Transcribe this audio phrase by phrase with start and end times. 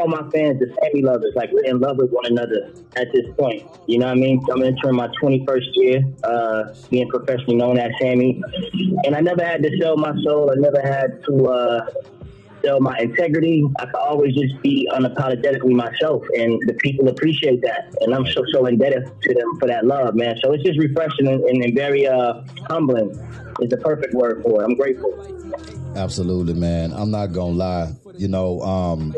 [0.00, 1.32] all my fans are Sammie lovers.
[1.36, 3.66] Like we're in love with one another at this point.
[3.86, 4.44] You know what I mean?
[4.50, 8.42] I'm entering my 21st year, uh, being professionally known as Sammie,
[9.04, 10.50] and I never had to sell my soul.
[10.50, 11.46] I never had to.
[11.48, 11.86] Uh,
[12.62, 13.64] sell my integrity.
[13.78, 17.94] I could always just be unapologetically myself, and the people appreciate that.
[18.02, 20.36] And I'm so so indebted to them for that love, man.
[20.42, 23.18] So it's just refreshing and, and very uh, humbling.
[23.60, 24.64] Is the perfect word for it.
[24.66, 25.79] I'm grateful.
[25.96, 26.92] Absolutely, man.
[26.92, 27.92] I'm not gonna lie.
[28.16, 29.12] You know, um,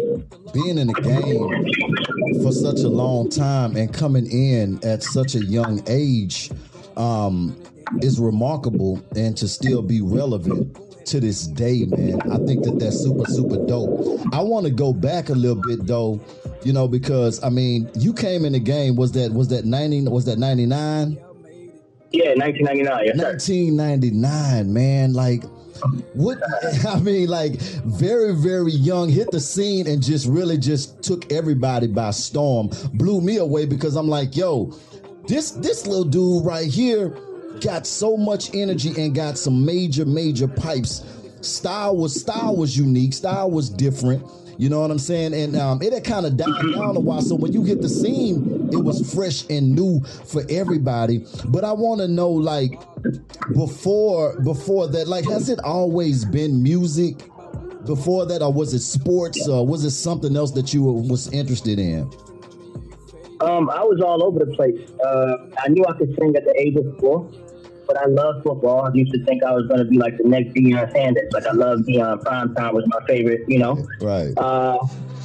[0.52, 5.45] being in the game for such a long time and coming in at such a
[5.45, 6.50] young age
[6.96, 7.61] um,
[8.00, 10.76] is remarkable, and to still be relevant
[11.07, 12.21] to this day, man.
[12.31, 14.20] I think that that's super, super dope.
[14.32, 16.20] I want to go back a little bit though,
[16.64, 18.96] you know, because I mean, you came in the game.
[18.96, 20.03] Was that was that ninety?
[20.03, 21.18] Was that ninety nine?
[22.12, 23.04] Yeah, nineteen ninety nine.
[23.07, 25.12] Yes, nineteen ninety nine, man.
[25.12, 25.45] Like.
[26.14, 26.39] What
[26.86, 31.86] I mean, like very, very young, hit the scene and just really just took everybody
[31.86, 34.73] by storm, blew me away because I'm like, yo,
[35.27, 37.17] this this little dude right here
[37.61, 41.05] got so much energy and got some major, major pipes.
[41.41, 43.12] Style was style was unique.
[43.12, 44.25] Style was different.
[44.63, 45.35] You know what I'm saying?
[45.35, 47.21] And um, it had kind of died down a while.
[47.21, 51.27] So when you hit the scene, it was fresh and new for everybody.
[51.47, 52.81] But I want to know, like,
[53.55, 57.17] before before that, like, has it always been music?
[57.87, 61.81] Before that, or was it sports, or was it something else that you was interested
[61.81, 62.03] in?
[63.41, 64.79] Um, I was all over the place.
[65.05, 67.29] Uh, I knew I could sing at the age of four
[67.93, 68.87] but I love football.
[68.87, 71.31] I used to think I was going to be like the next Deion Sanders.
[71.33, 72.23] Like I love Deion.
[72.23, 73.87] Primetime was my favorite, you know.
[74.01, 74.33] Right.
[74.37, 74.79] Uh,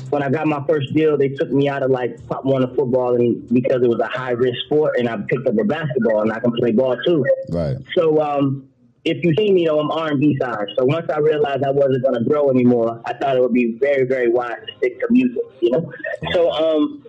[0.10, 3.16] when I got my first deal, they took me out of like Pop Warner football,
[3.16, 6.32] and because it was a high risk sport, and I picked up a basketball, and
[6.32, 7.26] I can play ball too.
[7.50, 7.78] Right.
[7.96, 8.70] So, um,
[9.06, 10.68] if you see me, though, I'm R and B side.
[10.78, 13.78] So once I realized I wasn't going to grow anymore, I thought it would be
[13.80, 15.44] very, very wise to stick to music.
[15.62, 15.94] You know.
[16.34, 17.06] So, um,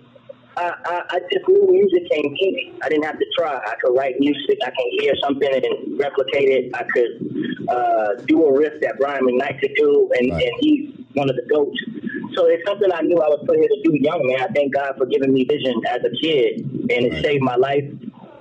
[0.59, 2.73] I, I, I just knew music came easy.
[2.83, 3.55] I didn't have to try.
[3.55, 4.57] I could write music.
[4.61, 6.75] I can hear something and replicate it.
[6.75, 10.43] I could uh, do a riff that Brian McKnight could do, and, right.
[10.43, 11.79] and he's one of the goats.
[12.35, 14.41] So it's something I knew I was put here to do young, man.
[14.41, 17.23] I thank God for giving me vision as a kid, and it right.
[17.23, 17.85] saved my life.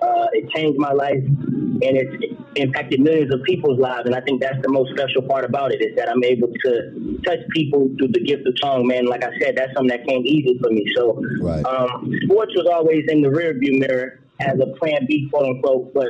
[0.00, 4.06] Uh, it changed my life, and it's impacted millions of people's lives.
[4.06, 7.20] And I think that's the most special part about it is that I'm able to
[7.24, 9.06] touch people through the gift of song, man.
[9.06, 10.84] Like I said, that's something that came easy for me.
[10.94, 11.64] So right.
[11.64, 16.08] um, sports was always in the rearview mirror as a plan B, quote unquote, but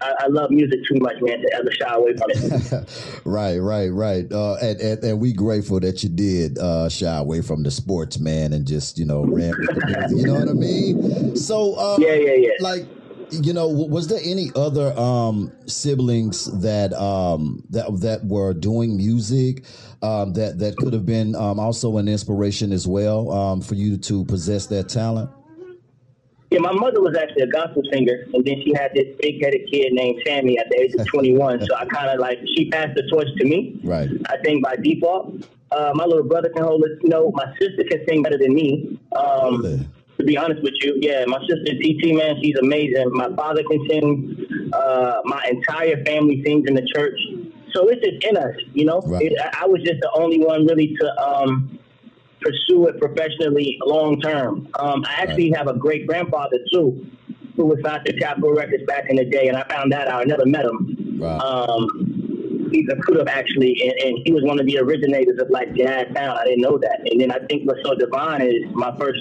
[0.00, 3.20] I, I, love music too much, man, to ever shy away from it.
[3.24, 4.30] right, right, right.
[4.30, 8.18] Uh, and, and, and we grateful that you did uh, shy away from the sports,
[8.18, 10.18] man, and just you know ran with the music.
[10.18, 11.36] You know what I mean?
[11.36, 12.50] So uh, yeah, yeah, yeah.
[12.60, 12.86] Like
[13.30, 19.64] you know, was there any other um, siblings that um, that that were doing music
[20.02, 23.96] um, that that could have been um, also an inspiration as well um, for you
[23.98, 25.30] to possess that talent?
[26.50, 29.68] Yeah, my mother was actually a gospel singer, and then she had this big headed
[29.68, 31.66] kid named Sammie at the age of 21.
[31.66, 33.80] so I kind of like she passed the torch to me.
[33.82, 34.08] Right.
[34.28, 35.44] I think by default.
[35.72, 36.96] Uh, my little brother can hold it.
[37.02, 39.00] You know, my sister can sing better than me.
[39.16, 39.86] Um, really?
[40.18, 40.98] To be honest with you.
[41.00, 43.10] Yeah, my sister TT, man, she's amazing.
[43.12, 44.46] My father can sing.
[44.72, 47.18] Uh, my entire family sings in the church.
[47.72, 49.00] So it's just in us, you know.
[49.00, 49.26] Right.
[49.26, 51.78] It, I was just the only one really to um,
[52.40, 54.68] pursue it professionally long term.
[54.78, 55.58] Um, I actually right.
[55.58, 57.06] have a great grandfather too,
[57.56, 60.22] who was signed to Capitol Records back in the day, and I found that out.
[60.22, 61.18] I never met him.
[61.18, 61.38] Wow.
[61.38, 62.16] Um,
[62.72, 66.06] he could have actually, and, and, he was one of the originators of like jazz
[66.14, 66.38] sound.
[66.38, 67.00] I didn't know that.
[67.10, 69.20] And then I think what's so divine is my first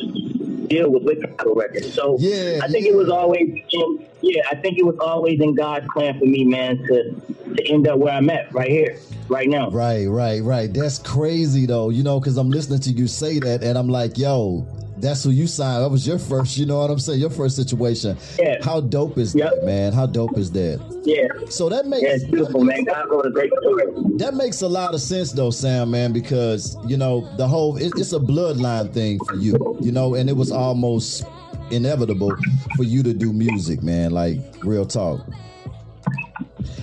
[0.67, 1.93] deal with with Capitol Records.
[1.93, 2.91] So yeah, I think yeah.
[2.91, 6.43] it was always in, yeah, I think it was always in God's plan for me,
[6.43, 7.21] man, to
[7.55, 8.97] to end up where I'm at right here,
[9.29, 9.69] right now.
[9.69, 10.73] Right, right, right.
[10.73, 14.17] That's crazy though, you know, because I'm listening to you say that, and I'm like,
[14.17, 14.67] yo,
[14.97, 15.83] that's who you signed.
[15.83, 17.19] That was your first, you know what I'm saying?
[17.19, 18.17] Your first situation.
[18.39, 18.57] Yeah.
[18.63, 19.51] How dope is yep.
[19.51, 19.93] that, man?
[19.93, 20.79] How dope is that?
[21.03, 21.27] Yeah.
[21.49, 22.83] So that makes yeah, beautiful, man.
[22.85, 23.85] God wrote a great story.
[24.17, 27.91] That makes a lot of sense, though, Sam, man, because you know the whole it,
[27.97, 31.25] it's a bloodline thing for you, you know, and it was almost
[31.71, 32.35] inevitable
[32.75, 34.11] for you to do music, man.
[34.11, 35.21] Like real talk.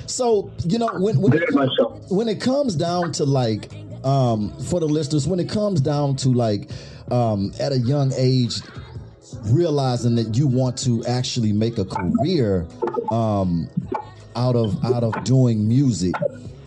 [0.06, 1.42] So you know when when it,
[2.10, 3.70] when it comes down to like
[4.04, 6.68] um for the listeners when it comes down to like
[7.12, 8.62] um, at a young age
[9.44, 12.66] realizing that you want to actually make a career
[13.10, 13.68] um,
[14.34, 16.14] out of out of doing music.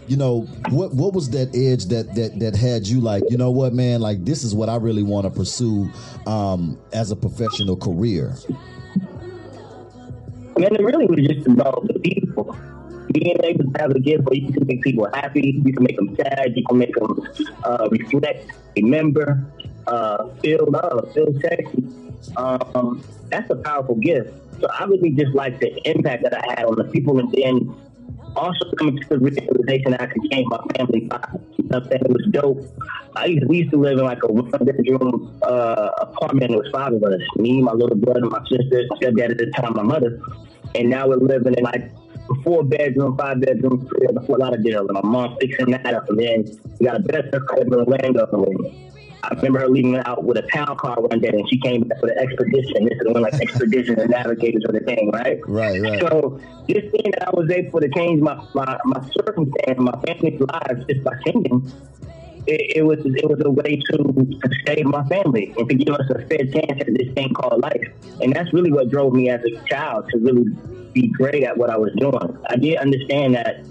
[0.07, 3.49] You know what what was that edge that that that had you like you know
[3.49, 5.89] what man like this is what i really want to pursue
[6.27, 8.35] um as a professional career?
[10.57, 12.55] Man it really was just about the people.
[13.11, 15.95] Being able to have a gift where you can make people happy you can make
[15.95, 17.27] them sad you can make them
[17.63, 19.43] uh, reflect remember
[19.87, 21.87] uh, feel love, feel sexy.
[22.37, 24.33] Um, that's a powerful gift.
[24.59, 27.75] So I really just like the impact that I had on the people, and then
[28.35, 31.29] also coming to the realization that I could change my family life.
[31.57, 31.65] You?
[31.71, 32.63] It was dope.
[33.15, 36.51] I used, we used to live in like a one bedroom uh, apartment.
[36.51, 39.51] It was five of us me, my little brother, my sister, my stepdad at the
[39.57, 40.21] time, my mother.
[40.75, 41.91] And now we're living in like
[42.43, 44.87] four bedroom, five bedroom, three the Fort Lauderdale.
[44.87, 46.09] And my mom fixing that up.
[46.09, 48.94] And then we got a better crib in Orlando.
[49.31, 52.01] I remember her leaving out with a town car one day, and she came back
[52.01, 52.85] with an expedition.
[52.85, 55.39] This is when like expedition and navigators were the thing, right?
[55.47, 55.99] Right, right.
[55.99, 56.39] So
[56.69, 60.85] just seeing that I was able to change my my, my circumstance, my family's lives
[60.87, 61.71] just by singing.
[62.47, 65.95] It, it, was it was a way to, to save my family and to give
[65.95, 67.91] us a fair chance at this thing called life.
[68.21, 70.53] And that's really what drove me as a child to really
[70.93, 72.37] be great at what I was doing.
[72.47, 73.65] I did understand that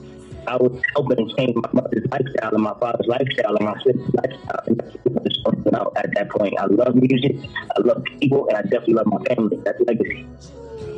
[0.47, 4.65] I was helping change my mother's lifestyle and my father's lifestyle and my sister's lifestyle.
[4.67, 6.55] And that's what I was at that point.
[6.59, 7.37] I love music,
[7.77, 9.59] I love people, and I definitely love my family.
[9.65, 10.27] That's legacy.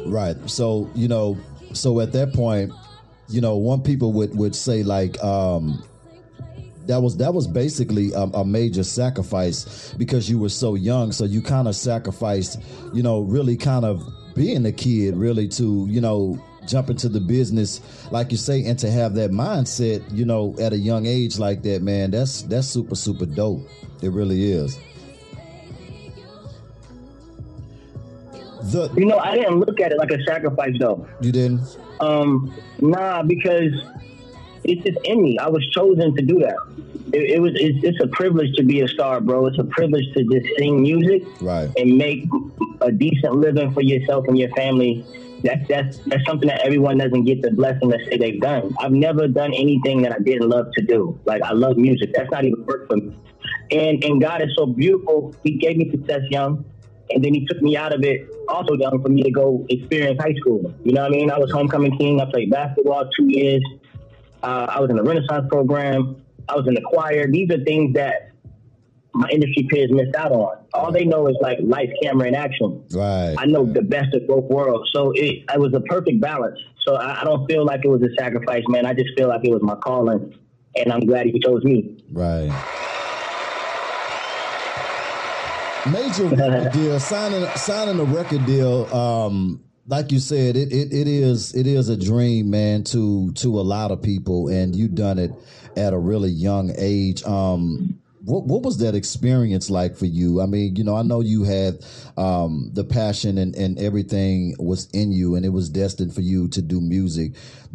[0.07, 0.37] Right.
[0.49, 1.37] So, you know,
[1.73, 2.73] so at that point,
[3.29, 5.83] you know, one people would, would say like, um,
[6.87, 11.25] that was that was basically a, a, major sacrifice because you were so young so
[11.25, 12.61] you kind of sacrificed
[12.95, 14.07] you know really kind of
[14.37, 17.81] being a kid really to you know jump into the business,
[18.11, 21.63] like you say, and to have that mindset, you know, at a young age like
[21.63, 23.69] that, man, that's that's super super dope.
[24.03, 24.79] It really is.
[28.73, 31.07] The, you know, I didn't look at it like a sacrifice though.
[31.21, 31.79] You didn't?
[32.01, 33.73] Um, nah, because
[34.65, 35.39] it's just in me.
[35.39, 36.57] I was chosen to do that.
[37.13, 37.53] It, it was.
[37.55, 39.47] It's, it's, a privilege to be a star, bro.
[39.47, 42.25] It's a privilege to just sing music, right, and make
[42.81, 45.05] a decent living for yourself and your family
[45.43, 48.75] that's that's that's something that everyone doesn't get the blessing to say they've done.
[48.79, 51.19] I've never done anything that I didn't love to do.
[51.25, 52.13] Like I love music.
[52.15, 53.17] That's not even work for me.
[53.71, 55.35] And and God is so beautiful.
[55.43, 56.65] He gave me success young,
[57.11, 60.21] and then He took me out of it also young for me to go experience
[60.21, 60.73] high school.
[60.85, 61.31] You know what I mean?
[61.31, 62.21] I was homecoming king.
[62.21, 63.63] I played basketball two years.
[64.43, 66.23] Uh, I was in the Renaissance program.
[66.49, 67.27] I was in the choir.
[67.31, 68.26] These are things that
[69.17, 70.59] my industry peers missed out on.
[70.75, 72.85] All they know is like life, camera, and action.
[72.93, 73.35] Right.
[73.39, 74.91] I know the best of both worlds.
[74.95, 76.59] So it, it was a perfect balance.
[76.87, 78.85] So I, I, don't feel like it was a sacrifice, man.
[78.85, 80.35] I just feel like it was my calling,
[80.77, 82.05] and I'm glad he chose me.
[82.13, 82.51] Right.
[85.91, 88.85] Major record deal, signing signing a record deal.
[88.95, 93.59] Um, like you said, it, it, it is it is a dream, man, to to
[93.59, 95.33] a lot of people, and you done it
[95.77, 97.25] at a really young age.
[97.25, 100.41] Um, what what was that experience like for you?
[100.41, 101.85] I mean, you know, I know you had
[102.17, 106.49] um, the passion and, and everything was in you, and it was destined for you
[106.49, 107.33] to do music.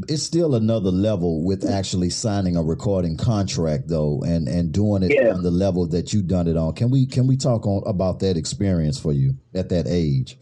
[0.09, 5.13] It's still another level with actually signing a recording contract, though, and and doing it
[5.13, 5.33] yeah.
[5.33, 6.73] on the level that you done it on.
[6.73, 10.37] Can we can we talk on about that experience for you at that age?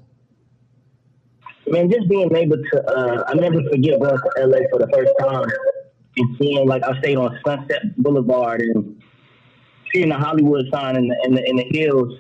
[1.68, 5.12] Man, just being able to, uh, I never forget going to LA for the first
[5.20, 5.48] time
[6.18, 9.00] and seeing like I stayed on Sunset Boulevard and
[9.92, 12.20] seeing the Hollywood sign in the, in the in the hills,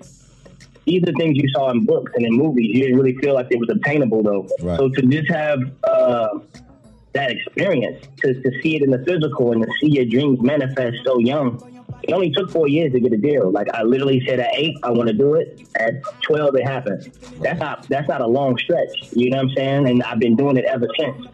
[0.85, 2.71] these are things you saw in books and in movies.
[2.73, 4.47] You didn't really feel like it was obtainable though.
[4.61, 4.77] Right.
[4.77, 6.39] So to just have uh,
[7.13, 10.97] that experience, to, to see it in the physical and to see your dreams manifest
[11.05, 11.63] so young.
[12.03, 13.51] It only took four years to get a deal.
[13.51, 15.67] Like I literally said at eight, I want to do it.
[15.75, 17.11] At twelve, it happened.
[17.41, 19.11] That's not that's not a long stretch.
[19.11, 19.89] You know what I'm saying?
[19.89, 21.27] And I've been doing it ever since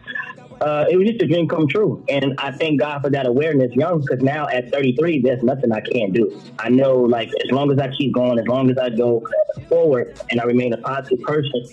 [0.60, 2.04] uh, it was just a dream come true.
[2.08, 5.80] And I thank God for that awareness young because now at 33, there's nothing I
[5.80, 6.40] can't do.
[6.58, 9.26] I know, like, as long as I keep going, as long as I go
[9.68, 11.64] forward and I remain a positive person,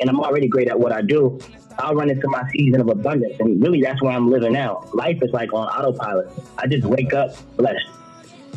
[0.00, 1.38] and I'm already great at what I do,
[1.78, 3.34] I'll run into my season of abundance.
[3.40, 4.88] And really, that's where I'm living now.
[4.92, 6.30] Life is like on autopilot.
[6.58, 7.88] I just wake up blessed.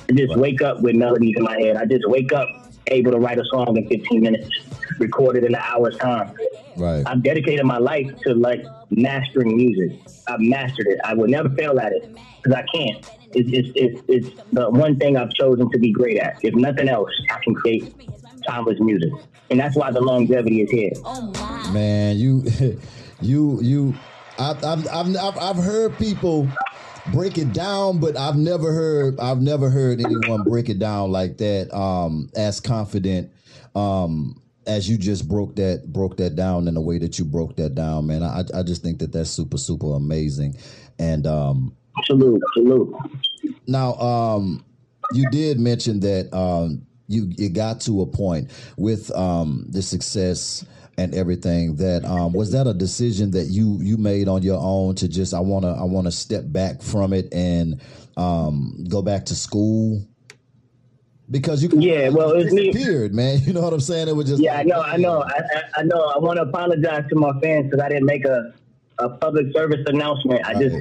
[0.09, 1.75] I just wake up with melodies in my head.
[1.75, 2.47] I just wake up
[2.87, 4.49] able to write a song in 15 minutes,
[4.99, 6.33] record it in an hour's time.
[6.75, 7.03] Right.
[7.05, 9.99] I've dedicated my life to like mastering music.
[10.27, 10.99] I've mastered it.
[11.03, 13.09] I will never fail at it because I can't.
[13.33, 16.37] It's, it's, it's, it's the one thing I've chosen to be great at.
[16.43, 17.93] If nothing else, I can create
[18.47, 19.11] timeless music,
[19.49, 20.91] and that's why the longevity is here.
[21.73, 22.43] Man, you,
[23.21, 23.93] you, you.
[24.39, 26.47] I've, I've, I've, I've heard people
[27.11, 31.37] break it down, but I've never heard I've never heard anyone break it down like
[31.37, 31.75] that.
[31.75, 33.31] Um, as confident.
[33.75, 37.55] Um, as you just broke that broke that down in the way that you broke
[37.55, 38.21] that down, man.
[38.21, 40.57] I I just think that that's super super amazing,
[40.99, 42.95] and um, salute salute.
[43.65, 44.63] Now, um,
[45.13, 50.65] you did mention that um, you it got to a point with um the success
[50.97, 54.95] and everything that um, was that a decision that you you made on your own
[54.95, 57.81] to just I want to I want to step back from it and
[58.17, 60.03] um, go back to school
[61.29, 63.39] because you yeah, well, it disappeared, man.
[63.45, 64.07] You know what I'm saying?
[64.07, 65.41] It was just yeah, like, I know, I know, I,
[65.77, 66.11] I, know.
[66.15, 68.53] I want to apologize to my fans because I didn't make a
[68.99, 70.45] a public service announcement.
[70.45, 70.75] I just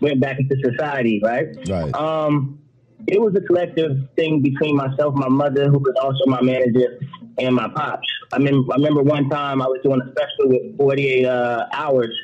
[0.00, 1.48] went back into society, right?
[1.68, 1.94] Right.
[1.94, 2.58] Um,
[3.06, 6.98] it was a collective thing between myself, my mother, who was also my manager,
[7.38, 8.08] and my pops.
[8.32, 12.14] I mean, I remember one time I was doing a special with 48 uh, hours,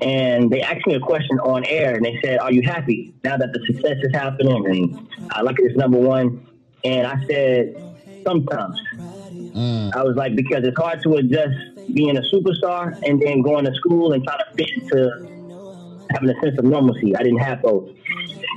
[0.00, 3.36] and they asked me a question on air, and they said, "Are you happy now
[3.36, 6.46] that the success is happening?" And I like it as number one,
[6.84, 7.76] and I said,
[8.24, 8.78] "Sometimes."
[9.56, 9.94] Mm.
[9.96, 11.56] I was like, because it's hard to adjust
[11.94, 15.26] being a superstar and then going to school and trying to fit into
[16.10, 17.16] having a sense of normalcy.
[17.16, 17.94] I didn't have those.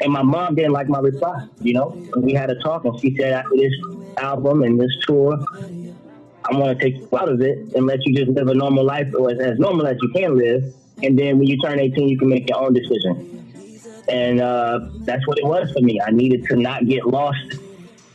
[0.01, 1.97] And my mom didn't like my reply, you know.
[2.17, 3.73] We had a talk and she said after this
[4.17, 5.39] album and this tour,
[6.45, 9.13] I'm gonna take you out of it and let you just live a normal life
[9.17, 10.73] or as, as normal as you can live.
[11.01, 13.53] And then when you turn 18, you can make your own decision.
[14.09, 16.01] And uh, that's what it was for me.
[16.01, 17.55] I needed to not get lost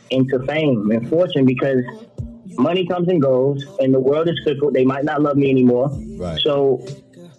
[0.09, 1.83] into fame and fortune because
[2.57, 4.71] money comes and goes, and the world is fickle.
[4.71, 5.89] They might not love me anymore.
[6.17, 6.39] Right.
[6.41, 6.85] So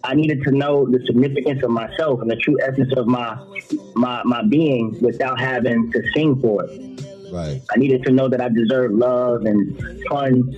[0.05, 3.39] I needed to know the significance of myself and the true essence of my
[3.95, 7.03] my my being without having to sing for it.
[7.33, 7.61] Right.
[7.75, 10.55] I needed to know that I deserve love and fun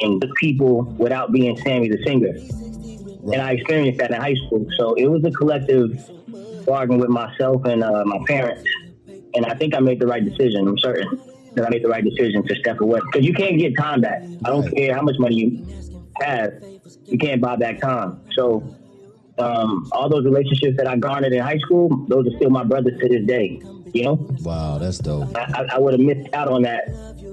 [0.00, 2.32] and good people without being Sammie the singer.
[2.32, 3.34] Right.
[3.34, 4.66] And I experienced that in high school.
[4.78, 6.10] So it was a collective
[6.64, 8.62] bargain with myself and uh, my parents.
[9.34, 10.68] And I think I made the right decision.
[10.68, 11.20] I'm certain
[11.54, 13.00] that I made the right decision to step away.
[13.10, 14.22] Because you can't get time back.
[14.44, 14.74] I don't right.
[14.74, 15.66] care how much money you
[16.20, 16.52] have.
[17.04, 18.20] You can't buy back time.
[18.32, 18.62] So
[19.38, 22.98] um, all those relationships that I garnered in high school, those are still my brothers
[23.00, 23.62] to this day.
[23.92, 24.14] You know?
[24.40, 25.36] Wow, that's dope.
[25.36, 26.88] I, I would have missed out on that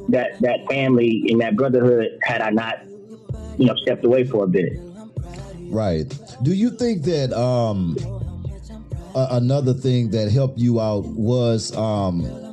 [0.10, 2.84] that that family and that brotherhood had I not,
[3.58, 4.74] you know, stepped away for a bit.
[5.70, 6.12] Right.
[6.42, 7.96] Do you think that um,
[9.16, 12.49] a- another thing that helped you out was um,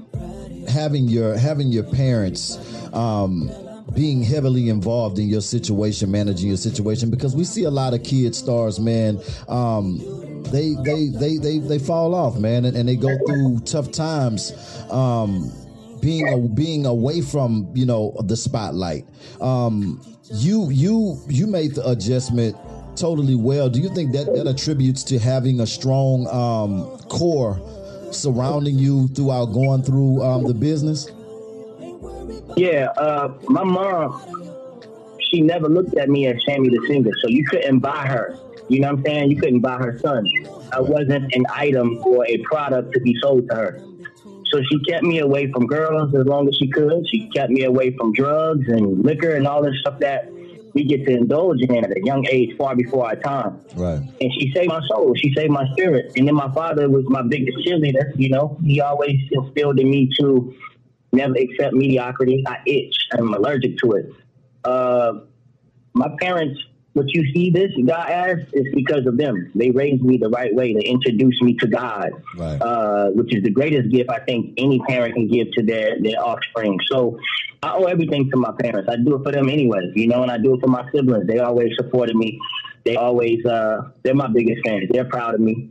[0.69, 2.59] having your having your parents
[2.93, 3.51] um,
[3.95, 8.03] being heavily involved in your situation, managing your situation, because we see a lot of
[8.03, 9.21] kid stars, man.
[9.49, 9.99] Um,
[10.53, 14.53] they, they, they, they, they fall off, man, and, and they go through tough times.
[14.91, 15.51] Um,
[16.01, 19.07] being a, being away from you know the spotlight.
[19.41, 20.01] Um,
[20.33, 22.57] you you you made the adjustment
[22.97, 23.69] totally well.
[23.69, 27.61] Do you think that that attributes to having a strong um, core
[28.13, 31.11] surrounding you throughout going through um, the business?
[32.57, 34.23] Yeah, uh, my mom,
[35.31, 38.39] she never looked at me as Sammie the singer, so you couldn't buy her.
[38.69, 39.31] You know what I'm saying?
[39.31, 40.27] You couldn't buy her son.
[40.73, 43.83] I wasn't an item or a product to be sold to her.
[44.51, 47.07] So she kept me away from girls as long as she could.
[47.09, 50.31] She kept me away from drugs and liquor and all this stuff that
[50.77, 53.59] we get to indulge in at a young age, far before our time.
[53.75, 54.03] Right.
[54.21, 55.15] And she saved my soul.
[55.17, 56.13] She saved my spirit.
[56.17, 58.13] And then my father was my biggest cheerleader.
[58.15, 60.55] You know, he always instilled in me to
[61.13, 62.45] never accept mediocrity.
[62.47, 62.95] I itch.
[63.13, 64.13] I'm allergic to it.
[64.65, 65.21] Uh,
[65.95, 66.61] my parents,
[66.97, 69.53] what you see this God as is because of them.
[69.55, 70.73] They raised me the right way.
[70.73, 72.61] They introduced me to God, right.
[72.61, 76.19] uh, which is the greatest gift I think any parent can give to their, their
[76.25, 76.79] offspring.
[76.91, 77.19] So
[77.63, 78.89] I owe everything to my parents.
[78.91, 81.27] I do it for them anyway, you know, and I do it for my siblings.
[81.27, 82.41] They always supported me.
[82.85, 84.85] They always, uh, they're my biggest fans.
[84.91, 85.71] They're proud of me.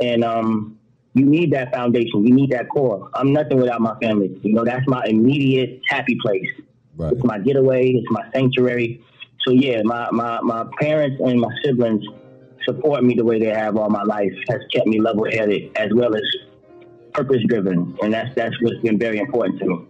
[0.00, 0.78] And, um,
[1.14, 2.26] you need that foundation.
[2.26, 3.10] You need that core.
[3.12, 4.40] I'm nothing without my family.
[4.42, 6.48] You know, that's my immediate happy place.
[6.96, 7.12] Right.
[7.12, 7.90] It's my getaway.
[7.90, 9.04] It's my sanctuary.
[9.44, 12.04] So yeah, my, my, my parents and my siblings
[12.64, 15.92] support me the way they have all my life has kept me level headed as
[15.94, 16.22] well as
[17.12, 17.96] purpose driven.
[18.02, 19.86] And that's, that's what's been very important to me.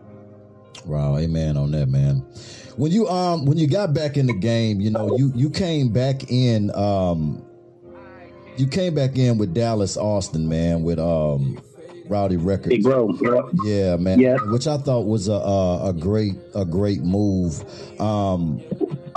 [0.86, 1.18] Wow.
[1.18, 2.24] Amen on that, man.
[2.76, 5.92] When you, um, when you got back in the game, you know, you, you came
[5.92, 7.44] back in, um,
[8.56, 11.58] you came back in with Dallas Austin, man, with um
[12.06, 12.68] Rowdy Records.
[12.68, 13.50] Big bro, bro.
[13.64, 14.20] Yeah, man.
[14.20, 14.36] Yeah.
[14.50, 17.64] Which I thought was a a, a great a great move.
[17.98, 18.60] Um,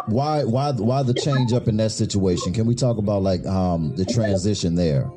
[0.07, 2.53] why why why the change up in that situation?
[2.53, 5.09] Can we talk about like um the transition there?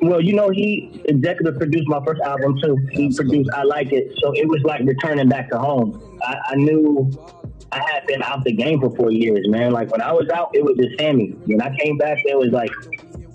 [0.00, 2.76] Well, you know, he executive produced my first album too.
[2.90, 3.14] He Absolutely.
[3.14, 4.12] produced I Like It.
[4.20, 6.18] So it was like returning back to home.
[6.22, 7.10] I, I knew
[7.72, 9.72] I had been out the game for four years, man.
[9.72, 11.34] Like when I was out, it was just Sammie.
[11.46, 12.70] When I came back, there was like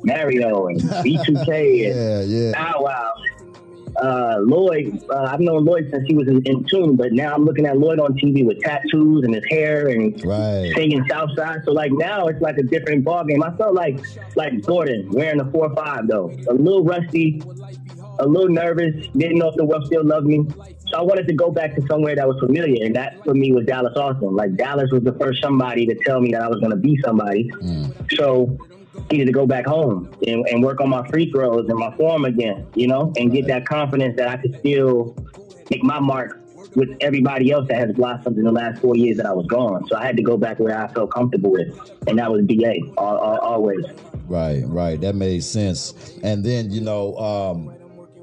[0.04, 2.52] Mario and B2K and yeah, yeah.
[2.52, 3.14] Bow Wow.
[4.02, 7.44] Uh, Lloyd, uh, I've known Lloyd since he was in, in, tune, but now I'm
[7.44, 10.72] looking at Lloyd on TV with tattoos and his hair and right.
[10.74, 11.66] singing Southside.
[11.66, 13.44] So like now it's like a different ball game.
[13.44, 14.00] I felt like
[14.36, 17.42] like Jordan wearing the four five though, a little rusty,
[18.20, 20.46] a little nervous, didn't know if the world still loved me.
[20.88, 23.52] So I wanted to go back to somewhere that was familiar, and that for me
[23.52, 24.36] was Dallas Austin.
[24.36, 26.98] Like Dallas was the first somebody to tell me that I was going to be
[27.04, 27.50] somebody.
[27.62, 28.18] Mm.
[28.18, 28.58] So
[29.12, 32.26] needed to go back home and, and, work on my free throws and my form
[32.26, 35.16] again, you know, and get that confidence that I could still
[35.70, 36.40] make my mark
[36.76, 39.88] with everybody else that has blossomed in the last four years that I was gone.
[39.88, 41.76] So I had to go back where I felt comfortable with,
[42.08, 43.86] and that was BA all, all, always.
[44.28, 45.00] Right, right.
[45.02, 45.94] That made sense.
[46.24, 47.74] And then you know, um,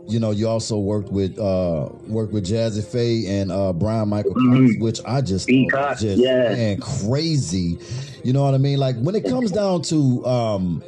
[0.09, 4.35] you know, you also worked with uh worked with Jazze Pha and uh Brian Michael
[4.35, 4.66] mm-hmm.
[4.66, 6.50] Cox, which I just just yeah.
[6.50, 7.78] man crazy.
[8.25, 8.79] You know what I mean?
[8.79, 10.83] Like when it comes down to um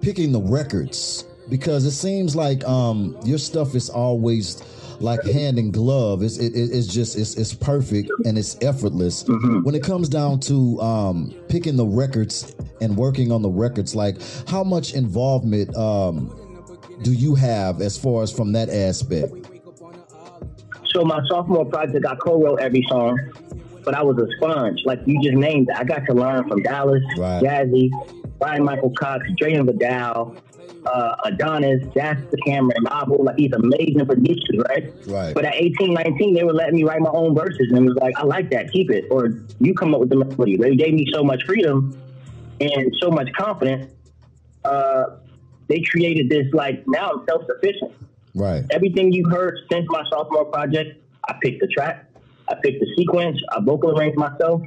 [0.00, 4.62] picking the records, because it seems like um your stuff is always
[5.00, 6.22] like hand in glove.
[6.22, 9.24] It's it, it's just it's it's perfect and it's effortless.
[9.24, 9.62] Mm-hmm.
[9.62, 14.16] When it comes down to um, picking the records and working on the records, like
[14.48, 16.34] how much involvement um,
[17.02, 19.32] do you have as far as from that aspect?
[20.86, 23.18] So my sophomore project, I co-wrote every song,
[23.84, 24.80] but I was a sponge.
[24.84, 25.76] Like you just named it.
[25.76, 27.42] I got to learn from Dallas, right.
[27.42, 27.90] Jazze,
[28.38, 30.36] Brian Michael Cox, and Vidal,
[30.86, 33.24] uh, Adonis, Jasper Cameron, Marvel.
[33.24, 34.92] Like these amazing producers, right?
[35.06, 35.34] Right.
[35.34, 37.96] But at 18, 19, they were letting me write my own verses, and it was
[37.96, 40.56] like, I like that, keep it, or you come up with the melody.
[40.56, 41.98] They gave me so much freedom
[42.60, 43.92] and so much confidence.
[44.64, 45.16] Uh,
[45.68, 47.92] they created this like now I'm self sufficient.
[48.34, 48.64] Right.
[48.70, 52.10] Everything you heard since my sophomore project, I picked the track,
[52.48, 54.60] I picked the sequence, I vocal arranged myself.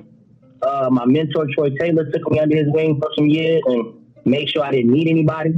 [0.62, 3.94] Uh, my mentor Troy Taylor took me under his wing for some years and
[4.26, 5.54] made sure I didn't need anybody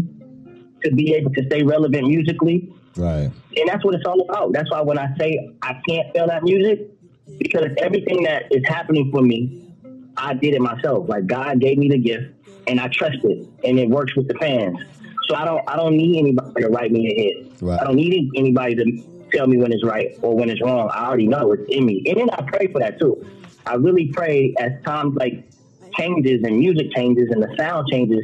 [0.83, 2.69] to be able to stay relevant musically.
[2.95, 3.31] Right.
[3.55, 4.53] And that's what it's all about.
[4.53, 6.91] That's why when I say I can't fail at music,
[7.38, 9.63] because everything that is happening for me,
[10.17, 11.07] I did it myself.
[11.07, 12.25] Like God gave me the gift
[12.67, 14.77] and I trust it and it works with the fans.
[15.27, 17.61] So I don't I don't need anybody to write me a hit.
[17.61, 17.79] Right.
[17.79, 20.89] I don't need anybody to tell me when it's right or when it's wrong.
[20.93, 22.03] I already know it's in me.
[22.07, 23.25] And then I pray for that too.
[23.65, 25.45] I really pray as times like
[25.98, 28.24] changes and music changes and the sound changes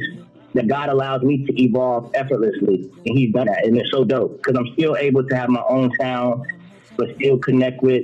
[0.54, 2.90] that God allows me to evolve effortlessly.
[3.04, 3.66] And He's done that.
[3.66, 6.42] And it's so dope because I'm still able to have my own sound,
[6.96, 8.02] but still connect with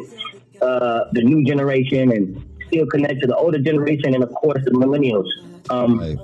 [0.61, 4.73] uh, the new generation and still connect to the older generation and, of course, the
[4.73, 5.29] millennials.
[5.71, 6.19] Um, right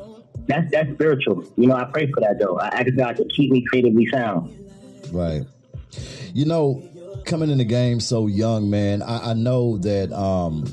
[0.49, 1.45] that's that's spiritual.
[1.57, 2.59] You know, I pray for that though.
[2.59, 4.51] I ask God to keep me creatively sound.
[5.13, 5.43] Right.
[6.35, 6.83] You know,
[7.25, 10.67] coming in the game so young, man, I, I know that um,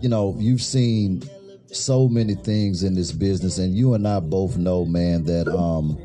[0.00, 1.22] you know, you've seen
[1.68, 5.98] so many things in this business and you and I both know, man, that um,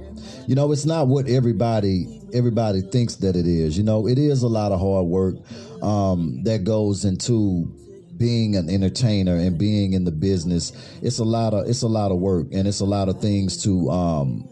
[0.48, 3.78] you know, it's not what everybody everybody thinks that it is.
[3.78, 5.36] You know, it is a lot of hard work
[5.82, 7.74] um that goes into
[8.22, 12.12] being an entertainer and being in the business, it's a lot of it's a lot
[12.12, 14.48] of work and it's a lot of things to um,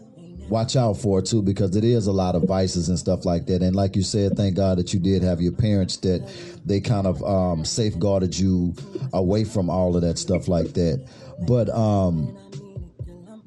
[0.50, 3.62] watch out for too because it is a lot of vices and stuff like that.
[3.62, 6.28] And like you said, thank God that you did have your parents that
[6.66, 8.74] they kind of um, safeguarded you
[9.12, 11.06] away from all of that stuff like that.
[11.46, 12.36] But um,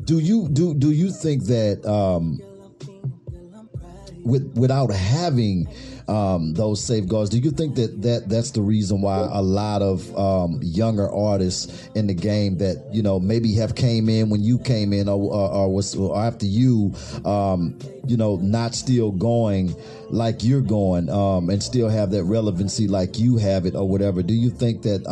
[0.06, 2.40] do you do do you think that um,
[4.24, 5.68] with without having
[6.08, 7.30] um, those safeguards.
[7.30, 11.90] Do you think that, that that's the reason why a lot of um, younger artists
[11.96, 15.20] in the game that you know maybe have came in when you came in or,
[15.20, 16.94] or, or was or after you,
[17.26, 19.76] um, you know, not still going
[20.10, 24.22] like you're going um, and still have that relevancy like you have it or whatever?
[24.24, 25.08] Do you think that?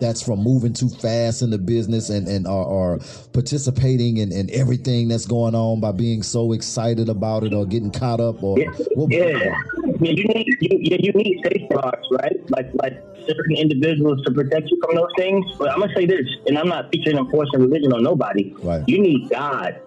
[0.00, 2.98] That's from moving too fast in the business and, and are, are
[3.32, 7.90] participating in, in everything that's going on by being so excited about it or getting
[7.90, 8.70] caught up or yeah,
[9.08, 9.38] yeah.
[9.38, 9.54] yeah
[10.00, 12.50] you need you, yeah, you need safeguards right?
[12.50, 15.44] Like like certain individuals to protect you from those things.
[15.58, 18.54] But i'm gonna say this and i'm not featuring enforcing religion on nobody.
[18.62, 18.82] Right.
[18.86, 19.80] You need god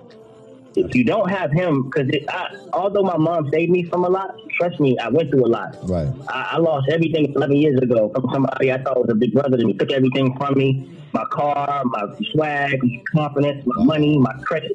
[0.75, 4.35] if you don't have him, because I although my mom saved me from a lot,
[4.57, 5.77] trust me, I went through a lot.
[5.83, 6.07] Right.
[6.29, 9.57] I, I, lost everything 11 years ago from somebody I thought was a big brother
[9.57, 14.33] and he took everything from me my car, my swag, my confidence, my money, my
[14.43, 14.71] credit.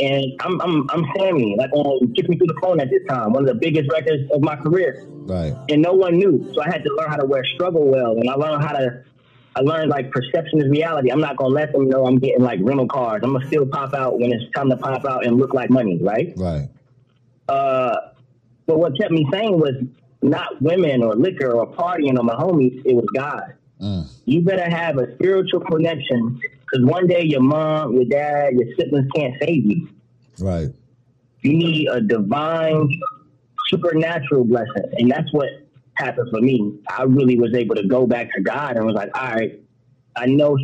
[0.00, 3.32] And I'm, I'm, I'm Sammie, like on Kiss Me Through the Phone at this time,
[3.32, 5.04] one of the biggest records of my career.
[5.08, 5.54] Right.
[5.68, 6.50] And no one knew.
[6.54, 8.12] So I had to learn how to wear struggle well.
[8.12, 9.02] And I learned how to
[9.58, 11.10] I learned like perception is reality.
[11.10, 13.22] I'm not gonna let them know I'm getting like rental cars.
[13.24, 15.98] I'm gonna still pop out when it's time to pop out and look like money,
[16.00, 16.32] right?
[16.36, 16.68] Right.
[17.48, 17.96] Uh,
[18.66, 19.74] but what kept me sane was
[20.22, 22.80] not women or liquor or partying or my homies.
[22.84, 23.54] It was God.
[23.80, 24.08] Mm.
[24.26, 29.10] You better have a spiritual connection because one day your mom, your dad, your siblings
[29.12, 29.88] can't save you.
[30.38, 30.68] Right.
[31.40, 32.88] You need a divine,
[33.70, 35.48] supernatural blessing, and that's what
[35.98, 36.80] happened for me.
[36.88, 39.60] I really was able to go back to God and was like, all right,
[40.16, 40.56] I know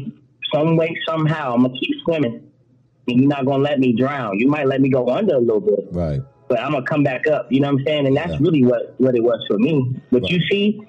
[0.53, 2.51] some way, somehow, I'm gonna keep swimming,
[3.09, 4.39] and you're not gonna let me drown.
[4.39, 6.21] You might let me go under a little bit, right?
[6.49, 7.51] But I'm gonna come back up.
[7.51, 8.07] You know what I'm saying?
[8.07, 8.39] And that's yeah.
[8.41, 10.01] really what what it was for me.
[10.11, 10.31] What right.
[10.31, 10.81] you see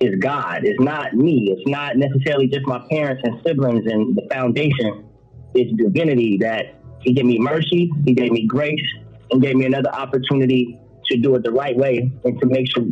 [0.00, 0.64] is God.
[0.64, 1.50] It's not me.
[1.50, 5.08] It's not necessarily just my parents and siblings and the foundation.
[5.54, 7.90] It's divinity that He gave me mercy.
[8.04, 8.86] He gave me grace
[9.30, 12.84] and gave me another opportunity to do it the right way and to make sure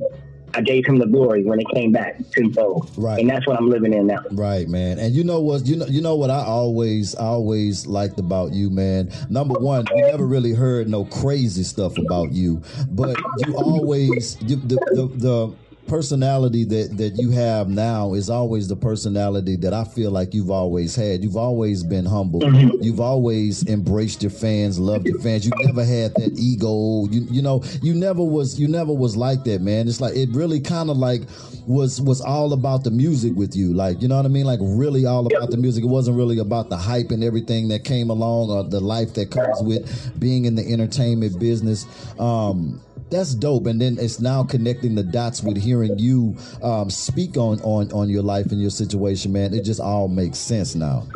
[0.55, 2.91] I gave him the glory when it came back tenfold.
[2.97, 3.21] Right.
[3.21, 4.23] And that's what I'm living in now.
[4.33, 4.99] Right, man.
[4.99, 5.67] And you know what?
[5.67, 9.11] You know, you know what I always, always liked about you, man.
[9.31, 14.57] Number one, you never really heard no crazy stuff about you, but you always you,
[14.57, 19.85] the, the the personality that that you have now is always the personality that I
[19.85, 21.23] feel like you've always had.
[21.23, 22.41] You've always been humble.
[22.41, 22.83] Mm-hmm.
[22.83, 25.45] You've always embraced your fans, loved your fans.
[25.45, 27.07] You never had that ego.
[27.11, 29.89] You you know, you never was you never was like that, man.
[29.89, 31.23] It's like it really kind of like
[31.67, 33.73] was was all about the music with you.
[33.73, 34.47] Like, you know what I mean?
[34.47, 35.85] Like really all about the music.
[35.85, 39.31] It wasn't really about the hype and everything that came along or the life that
[39.31, 41.87] comes with being in the entertainment business.
[42.19, 42.81] Um
[43.13, 43.67] that's dope.
[43.67, 48.09] And then it's now connecting the dots with hearing you um, speak on, on on
[48.09, 49.55] your life and your situation man.
[49.55, 51.07] It just all makes sense now.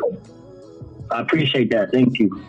[1.10, 1.90] I appreciate that.
[1.92, 2.44] Thank you.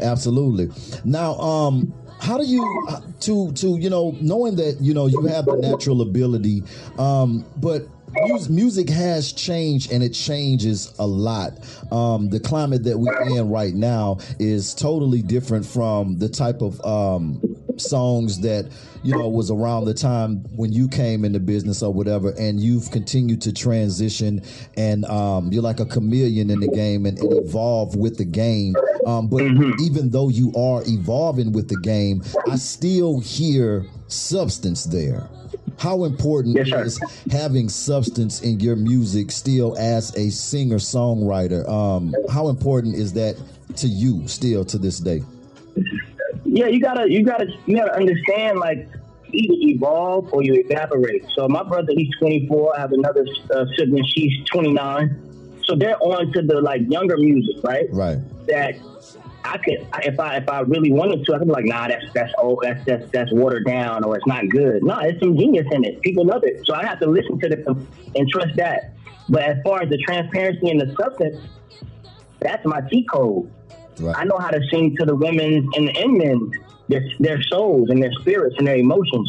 [0.00, 0.70] absolutely.
[1.04, 2.88] Now um how do you
[3.20, 6.62] to to you know knowing that you know you have the natural ability
[6.98, 7.82] um but
[8.28, 11.52] mus- music has changed and it changes a lot.
[11.90, 16.80] Um the climate that we're in right now is totally different from the type of
[16.84, 17.40] um
[17.82, 18.70] songs that
[19.02, 22.90] you know was around the time when you came into business or whatever and you've
[22.90, 24.42] continued to transition
[24.76, 28.74] and um, you're like a chameleon in the game and, and evolve with the game.
[29.06, 29.42] Um, but
[29.80, 35.28] even though you are evolving with the game i still hear substance there.
[35.78, 37.00] How important Yes, is
[37.32, 43.36] having substance in your music still as a singer songwriter um, how important is that
[43.76, 45.22] to you still to this day
[46.54, 48.58] Yeah, you gotta, you gotta, you gotta understand.
[48.58, 48.88] Like,
[49.32, 51.24] either evolve or you evaporate.
[51.34, 52.76] So my brother, he's 24.
[52.76, 54.04] I have another uh, sibling.
[54.14, 55.60] She's 29.
[55.64, 57.86] So they're on to the like younger music, right?
[57.92, 58.74] right That
[59.44, 62.04] I could, if I if I really wanted to, I could be like, nah, that's
[62.14, 64.82] that's old, that's that's that's watered down, or it's not good.
[64.82, 66.00] No, it's some genius in it.
[66.02, 66.64] People love it.
[66.66, 68.94] So I have to listen to them and trust that.
[69.28, 71.46] But as far as the transparency and the substance,
[72.40, 73.50] that's my T code.
[74.02, 76.52] Right I know how to sing to the women and the and men,
[76.88, 79.28] their, their souls and their spirits and their emotions.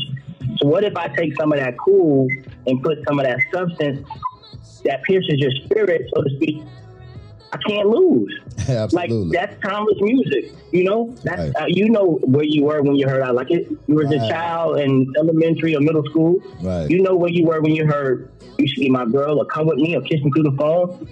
[0.57, 2.27] So what if I take some of that cool
[2.67, 4.07] and put some of that substance
[4.86, 6.63] that pierces your spirit, so to speak?
[7.53, 8.41] I can't lose.
[8.67, 9.38] Absolutely.
[9.38, 11.15] Like that's timeless music, you know.
[11.23, 11.55] That's Right.
[11.62, 13.69] uh, you know where you were when you heard I like it.
[13.88, 16.41] You were a child in elementary or middle school.
[16.62, 16.89] Right.
[16.89, 19.67] You know where you were when you heard "You Should Be My Girl" or "Come
[19.67, 21.07] with Me" or "Kiss Me Through the Phone."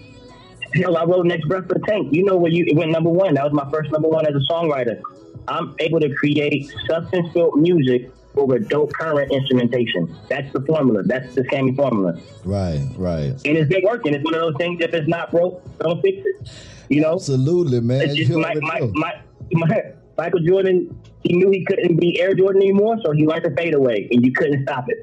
[0.73, 3.09] Hell, I wrote "Next Breath for the Tank." You know where you it went number
[3.09, 3.33] one.
[3.35, 5.01] That was my first number one as a songwriter.
[5.47, 10.15] I'm able to create substance-filled music over dope current instrumentation.
[10.29, 11.03] That's the formula.
[11.03, 14.13] That's the Sammie formula, right right and it's been working.
[14.13, 14.81] It's one of those things.
[14.81, 16.49] If it's not broke, don't fix it.
[16.89, 17.13] You know.
[17.15, 18.01] Absolutely, man.
[18.01, 18.91] It's just You Mike, already Mike, know.
[18.93, 20.97] Mike, Mike, Michael Jordan.
[21.23, 24.25] He knew he couldn't be Air Jordan anymore, so he learned to fade away, and
[24.25, 24.97] you couldn't stop it.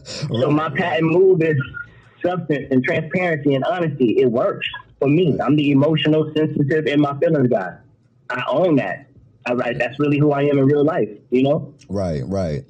[0.28, 1.56] So my patent move is
[2.24, 4.18] substance and transparency and honesty.
[4.18, 4.66] It works
[4.98, 5.38] for me.
[5.40, 7.76] I'm the emotional, sensitive, and my feelings guy.
[8.30, 9.08] I own that.
[9.46, 11.08] I, I- that's really who I am in real life.
[11.30, 11.74] You know.
[11.88, 12.64] right, right.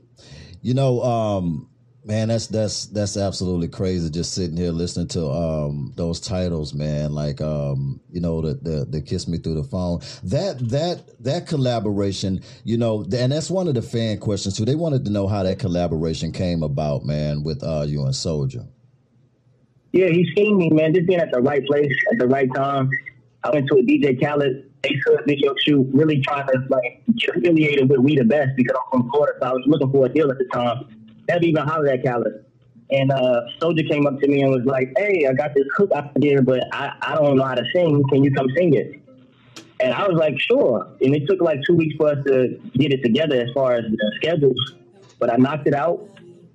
[0.62, 1.68] You know, um,
[2.04, 4.10] man, that's that's that's absolutely crazy.
[4.10, 7.12] Just sitting here listening to um, those titles, man.
[7.12, 10.00] Like, um, you know, the, the the kiss me through the phone.
[10.24, 14.64] That that that collaboration, you know, and that's one of the fan questions too.
[14.64, 18.66] They wanted to know how that collaboration came about, man, with uh, you and Soulja.
[19.92, 20.94] Yeah, he's seen me, man.
[20.94, 22.90] Just being at the right place at the right time.
[23.44, 27.36] I went to a DJ Khaled Ace Hood video shoot, really trying to like get
[27.36, 30.08] affiliated with We the Best because I'm from Florida, so I was looking for a
[30.08, 30.88] deal at the time.
[31.28, 32.44] Never even hollered at Khaled.
[32.90, 35.90] And uh, Soulja came up to me and was like, "Hey, I got this hook
[35.92, 38.02] idea, but I, I don't know how to sing.
[38.10, 39.00] Can you come sing it?"
[39.80, 42.92] And I was like, "Sure." And it took like two weeks for us to get
[42.92, 44.74] it together as far as the schedules,
[45.18, 46.08] but I knocked it out.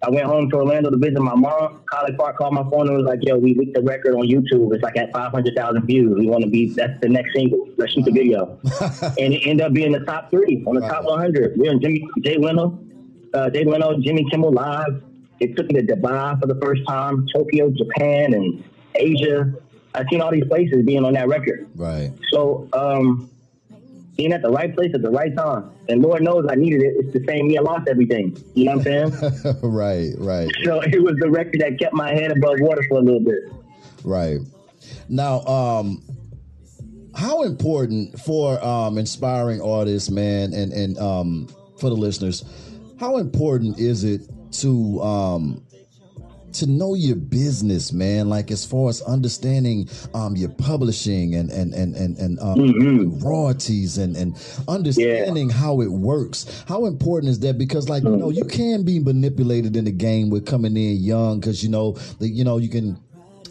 [0.03, 1.81] I went home to Orlando to visit my mom.
[1.91, 4.73] College Park called my phone and was like, "Yo, we leaked the record on YouTube.
[4.73, 6.17] It's like at 500,000 views.
[6.17, 7.67] We want to be that's the next single.
[7.77, 8.59] Let's shoot the video."
[9.19, 11.53] and it ended up being the top three on the top 100.
[11.55, 12.79] We're in Jimmy Jay Leno,
[13.35, 15.03] uh, Jay Leno, Jimmy Kimmel live.
[15.39, 18.63] It took me to Dubai for the first time, Tokyo, Japan, and
[18.95, 19.53] Asia.
[19.93, 21.69] I've seen all these places being on that record.
[21.75, 22.11] Right.
[22.31, 23.29] So, um,
[24.21, 25.71] being at the right place at the right time.
[25.89, 26.93] And Lord knows I needed it.
[26.99, 27.57] It's the same me.
[27.57, 28.37] I lost everything.
[28.53, 29.57] You know what I'm saying?
[29.63, 30.13] right.
[30.17, 30.51] Right.
[30.63, 33.51] so it was the record that kept my head above water for a little bit.
[34.03, 34.39] Right.
[35.09, 36.03] Now, um,
[37.15, 42.45] how important for um, inspiring artists, man, and and um, for the listeners,
[42.99, 45.65] how important is it to um,
[46.53, 48.29] to know your business, man.
[48.29, 53.19] Like as far as understanding um, your publishing and and and and, and um, mm-hmm.
[53.25, 54.35] royalties and and
[54.67, 55.55] understanding yeah.
[55.55, 56.63] how it works.
[56.67, 57.57] How important is that?
[57.57, 61.39] Because like you know, you can be manipulated in the game with coming in young
[61.39, 62.97] because you know the you know you can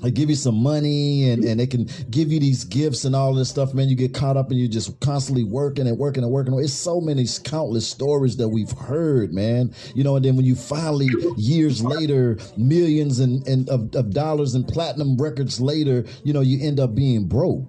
[0.02, 3.34] they give you some money and, and they can give you these gifts and all
[3.34, 3.88] this stuff, man.
[3.88, 6.58] You get caught up and you're just constantly working and working and working.
[6.58, 9.74] It's so many countless stories that we've heard, man.
[9.94, 14.54] You know, and then when you finally, years later, millions and, and of, of dollars
[14.54, 17.64] and platinum records later, you know, you end up being broke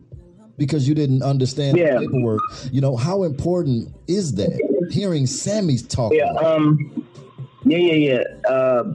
[0.58, 1.96] because you didn't understand yeah.
[1.96, 2.42] the paperwork.
[2.72, 4.60] You know, how important is that?
[4.92, 6.14] Hearing Sammie's talk.
[6.14, 7.08] Yeah, um,
[7.66, 8.50] yeah, yeah, yeah.
[8.50, 8.94] Uh,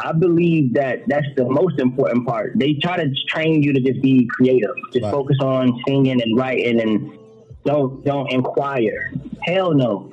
[0.00, 2.52] I believe that that's the most important part.
[2.56, 5.10] They try to train you to just be creative, just right.
[5.10, 7.18] focus on singing and writing, and
[7.64, 9.12] don't don't inquire.
[9.42, 10.12] Hell no.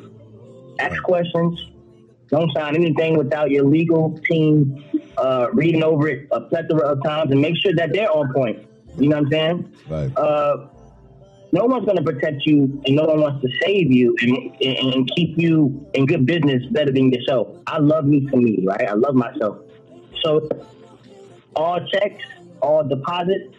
[0.80, 1.04] Ask right.
[1.04, 1.60] questions.
[2.30, 4.84] Don't sign anything without your legal team
[5.18, 8.68] uh, reading over it a plethora of times and make sure that they're on point.
[8.98, 9.74] You know what I'm saying?
[9.88, 10.18] Right.
[10.18, 10.68] Uh,
[11.52, 14.94] no one's going to protect you and no one wants to save you and, and,
[14.94, 17.48] and, keep you in good business better than yourself.
[17.68, 18.90] I love me for me, right?
[18.90, 19.60] I love myself.
[20.24, 20.50] So
[21.56, 22.24] all checks,
[22.62, 23.56] all deposits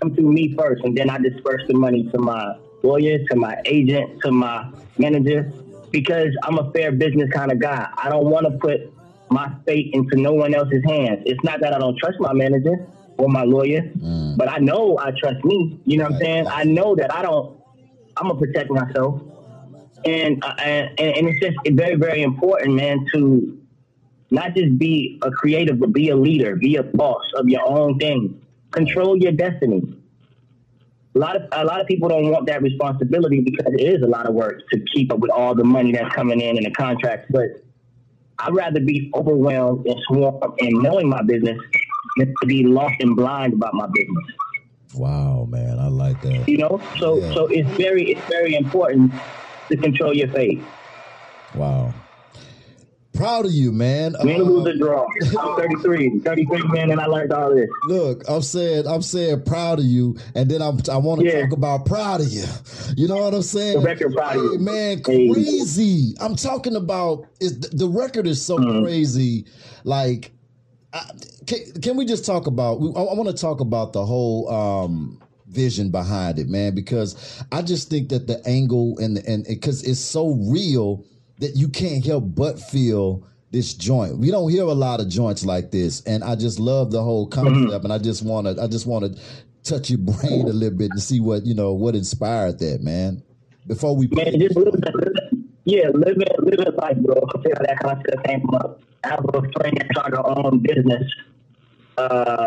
[0.00, 3.60] come through me first, and then I disperse the money to my lawyer, to my
[3.64, 5.52] agent, to my manager,
[5.90, 7.88] because I'm a fair business kind of guy.
[7.96, 8.92] I don't want to put
[9.30, 11.22] my fate into no one else's hands.
[11.26, 12.86] It's not that I don't trust my manager
[13.18, 14.36] or my lawyer, mm.
[14.36, 15.80] but I know I trust me.
[15.84, 16.46] You know what I'm saying?
[16.48, 17.58] I know that I don't.
[18.16, 19.20] I'm gonna protect myself,
[20.04, 23.57] and uh, and, and it's just very very important, man, to
[24.30, 27.98] not just be a creative, but be a leader, be a boss of your own
[27.98, 28.40] thing.
[28.70, 29.82] Control your destiny.
[31.14, 34.06] A lot of a lot of people don't want that responsibility because it is a
[34.06, 36.70] lot of work to keep up with all the money that's coming in and the
[36.70, 37.26] contracts.
[37.30, 37.62] But
[38.38, 41.58] I'd rather be overwhelmed and swarmed and knowing my business
[42.18, 44.26] than to be lost and blind about my business.
[44.94, 46.48] Wow, man, I like that.
[46.48, 47.34] You know, so yeah.
[47.34, 49.12] so it's very it's very important
[49.70, 50.62] to control your fate.
[51.54, 51.94] Wow.
[53.18, 54.14] Proud of you, man.
[54.20, 55.06] Win, lose, or draw.
[55.40, 57.68] I'm 33, 33, man, and I learned all this.
[57.88, 61.42] Look, I'm saying, I'm saying proud of you, and then I'm, I want to yeah.
[61.42, 62.44] talk about proud of you.
[62.96, 63.80] You know what I'm saying?
[63.80, 64.58] The record proud hey, of you.
[64.60, 66.10] man, crazy.
[66.10, 66.14] Hey.
[66.20, 68.84] I'm talking about is the record is so mm-hmm.
[68.84, 69.46] crazy.
[69.82, 70.30] Like,
[70.92, 71.10] I,
[71.44, 72.74] can, can we just talk about?
[72.74, 74.48] I, I want to talk about the whole.
[74.48, 79.82] um vision behind it, man, because I just think that the angle and and because
[79.82, 81.06] it's so real
[81.40, 84.18] that you can't help but feel this joint.
[84.18, 87.26] We don't hear a lot of joints like this, and I just love the whole
[87.26, 87.56] concept.
[87.56, 87.84] Mm-hmm.
[87.84, 89.20] And I just want to, I just want to
[89.62, 93.22] touch your brain a little bit to see what you know what inspired that, man.
[93.66, 94.82] Before we man, just living,
[95.64, 97.14] yeah, living living life, bro.
[97.44, 98.80] You how that concept came up.
[99.04, 101.02] I have a friend that started her own business.
[101.96, 102.46] Uh,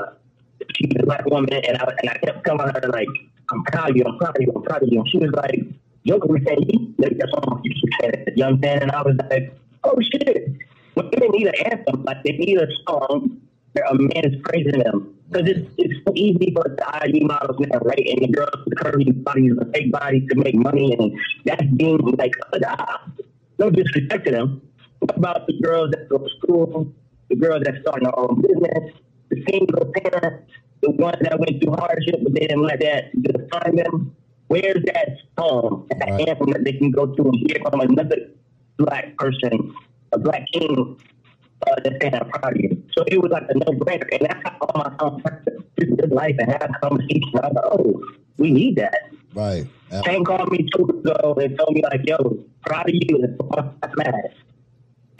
[0.75, 3.07] she's a black woman, and I and I kept telling her like,
[3.51, 5.31] "I'm proud of you, I'm proud of you, I'm proud of you." And she was
[5.31, 5.61] like
[6.05, 8.81] Joker was saying, like, that's all you know what I'm?
[8.81, 10.57] And I was like, oh shit.
[10.95, 13.39] Women need an anthem, like they need a song
[13.73, 15.15] where a man is praising them.
[15.29, 18.05] Because it's, it's so easy for the IG models now, right?
[18.09, 21.63] And the girls with the curvy bodies, the fake bodies to make money, and that's
[21.77, 22.97] being like, uh,
[23.57, 24.61] no disrespect to them.
[24.99, 26.93] What about the girls that go to school,
[27.29, 28.93] the girls that starting their own business,
[29.29, 33.77] the single parents, the ones that went through hardship, but they didn't let that define
[33.77, 34.15] them?
[34.51, 36.27] Where's that song, that right.
[36.27, 38.17] anthem that they can go to and hear from another
[38.75, 39.73] black person,
[40.11, 40.99] a black king,
[41.65, 42.83] uh, that's saying I'm proud of you.
[42.91, 45.23] So it was like a no-brainer, and that's how all my songs
[45.79, 47.33] to live life and have conversations.
[47.41, 48.03] I was like, oh,
[48.35, 49.11] we need that.
[49.33, 49.65] Right.
[50.03, 53.23] Shane called me two weeks ago and told me like, yo, proud of you.
[53.23, 54.33] It's mad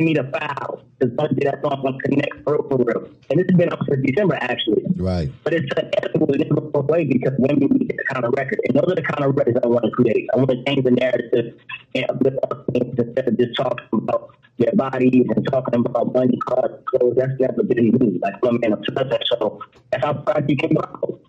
[0.05, 3.09] me the foul because Bungie that song on Connect for real, for real.
[3.29, 4.83] And this has been up since December actually.
[4.95, 5.31] Right.
[5.43, 8.59] But it's an ethical inevitable way because women get the kind of record.
[8.67, 10.29] And those are the kind of records I want to create.
[10.33, 11.59] I want to change the narrative
[11.95, 16.37] and uplift our things instead of just talking about their bodies and talking about money,
[16.37, 17.15] cars, clothes.
[17.17, 18.19] That's never been me.
[18.21, 19.27] Like I'm man obsessed.
[19.29, 19.59] So
[19.91, 21.19] that's how proud you can go.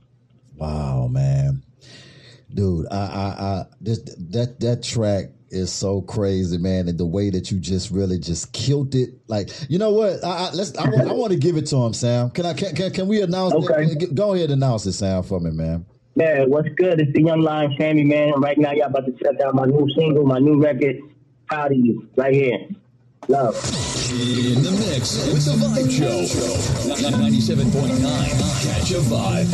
[0.56, 1.62] Wow, man.
[2.54, 3.98] Dude, I I I this
[4.30, 8.52] that that track is so crazy, man, and the way that you just really just
[8.52, 9.10] killed it.
[9.28, 10.24] Like, you know what?
[10.24, 10.76] I, I let's.
[10.76, 12.30] I, I want to give it to him, Sam.
[12.30, 12.54] Can I?
[12.54, 13.54] Can, can, can we announce?
[13.54, 13.84] Okay.
[13.84, 14.14] It?
[14.14, 15.86] Go ahead, and announce it, Sam, for me, man.
[16.14, 17.00] Man, what's good?
[17.00, 18.38] It's the Young Lion Sammie, man.
[18.40, 20.98] Right now, y'all about to check out my new single, my new record.
[21.46, 22.68] Proud of you, right here.
[23.28, 23.54] Love.
[24.10, 26.24] In the mix with the Vibe Show.
[27.16, 28.02] 97.9.
[28.62, 29.48] Catch a vibe.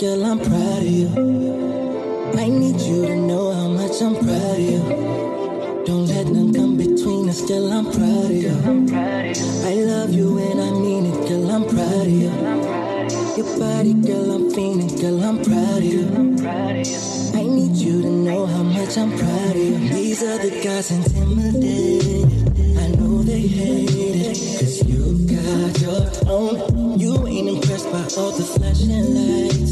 [0.00, 1.08] Girl, I'm proud of you.
[2.38, 4.80] I need you to know how much I'm proud of you.
[5.84, 8.50] Don't let none come between us, girl, I'm proud of you.
[9.68, 12.32] I love you and I mean it, girl, I'm proud of you.
[13.36, 16.06] Your body, girl, I'm feeling, girl, I'm proud of you.
[17.34, 19.88] I need you to know how much I'm proud of you.
[19.90, 22.24] These other guys intimidated.
[22.78, 24.60] I know they hate it.
[24.60, 26.98] Cause you got your own.
[26.98, 29.69] You ain't impressed by all the flashing lights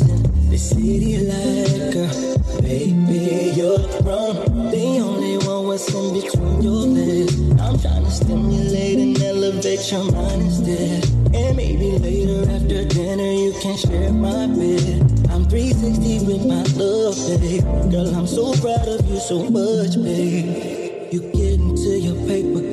[0.58, 2.60] city light.
[2.60, 4.70] Baby, you're grown.
[4.70, 7.38] The only one what's in between your legs.
[7.60, 11.04] I'm trying to stimulate and elevate your mind instead.
[11.34, 15.00] And maybe later after dinner you can share my bed.
[15.30, 17.62] I'm 360 with my love, babe.
[17.90, 20.77] Girl, I'm so proud of you so much, babe.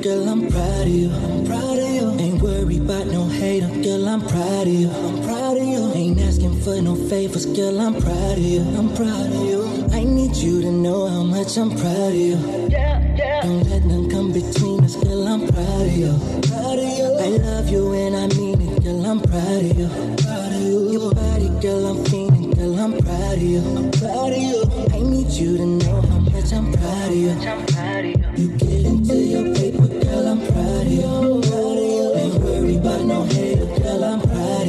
[0.06, 1.10] Girl, I'm proud of you.
[1.10, 2.06] I'm proud of you.
[2.20, 4.88] Ain't worried about no hater, girl, I'm proud of you.
[4.88, 5.92] I'm proud of you.
[5.94, 8.60] Ain't asking for no favors, girl, I'm proud of you.
[8.78, 9.60] I'm proud of you.
[9.90, 12.36] I need you to know how much I'm proud of you.
[12.70, 13.42] Yeah, yeah.
[13.42, 16.12] Don't let none come between us, girl, I'm proud of you.
[16.50, 17.08] Proud of you.
[17.26, 19.88] I love you and I mean it, girl, I'm proud of you.
[20.22, 20.92] Proud of you.
[20.92, 23.58] Your body, girl, I'm feeling, girl, I'm proud of you.
[23.58, 24.62] I'm proud of you.
[24.94, 27.30] I need you to know how much I'm proud of you.
[27.30, 27.75] You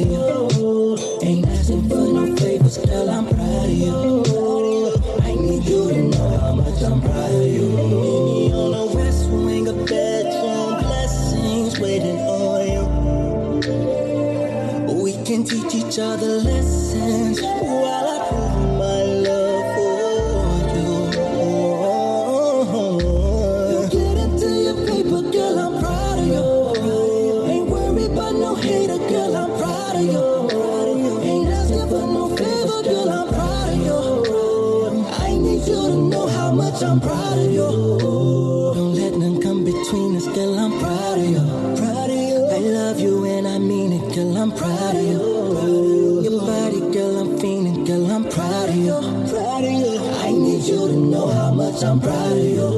[0.00, 4.22] Ain't asking for no favors, girl, I'm proud of you.
[5.22, 7.68] I need you to know how much I'm proud of you.
[7.68, 12.84] Meet me on the west wing of blessings waiting on you.
[15.02, 17.40] We can teach each other lessons
[48.88, 49.00] you.
[49.30, 49.98] Proud of you.
[50.26, 52.68] I need you to know how much I'm proud of you.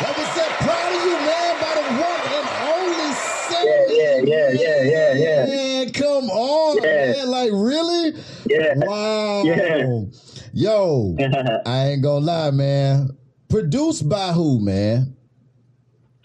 [0.00, 3.10] That was that proud of you, man, by the one and only
[3.48, 3.98] Sammie.
[3.98, 5.46] Yeah, yeah, yeah, yeah, yeah.
[5.46, 7.12] Man, come on, Yeah.
[7.12, 7.30] man.
[7.30, 8.14] Like, really?
[8.48, 8.74] Yeah.
[8.76, 9.42] Wow.
[9.44, 10.04] Yeah.
[10.52, 11.16] Yo,
[11.66, 13.10] I ain't gonna lie, man.
[13.48, 15.16] Produced by who, man?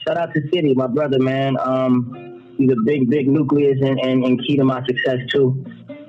[0.07, 1.57] Shout out to City, my brother, man.
[1.59, 5.63] Um, he's a big, big nucleus and, and, and key to my success too.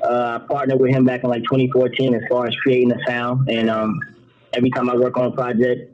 [0.06, 3.48] Uh, I partnered with him back in like 2014 as far as creating the sound,
[3.48, 4.00] and um,
[4.52, 5.92] every time I work on a project,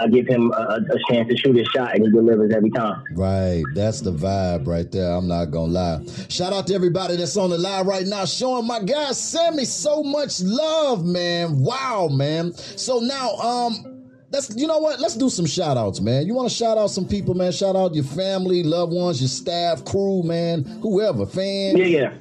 [0.00, 3.02] I give him a, a chance to shoot his shot, and he delivers every time.
[3.12, 5.10] Right, that's the vibe right there.
[5.10, 6.06] I'm not gonna lie.
[6.28, 10.02] Shout out to everybody that's on the live right now, showing my guy Sammie so
[10.02, 11.58] much love, man.
[11.58, 12.52] Wow, man.
[12.52, 15.00] So now, um, let's you know what?
[15.00, 16.26] Let's do some shout outs, man.
[16.26, 17.50] You want to shout out some people, man?
[17.50, 21.78] Shout out your family, loved ones, your staff, crew, man, whoever, fans.
[21.78, 22.14] Yeah, yeah.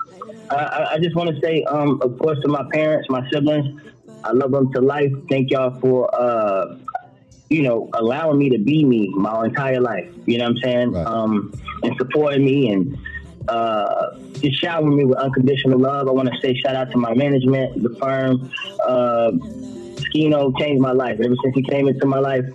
[0.50, 3.82] I, I- just want to say, um, of course, to my parents, my siblings,
[4.24, 5.12] I love them to life.
[5.30, 6.78] Thank y'all for, uh,
[7.50, 10.10] you know, allowing me to be me my entire life.
[10.26, 10.92] You know what I'm saying?
[10.92, 11.06] Right.
[11.08, 12.98] Um, and supporting me and
[13.48, 16.08] uh, just showering me with unconditional love.
[16.08, 18.52] I want to say shout out to my management, the firm.
[18.86, 19.32] Uh,
[19.96, 21.20] Skino changed my life.
[21.20, 22.46] Ever since he came into my life,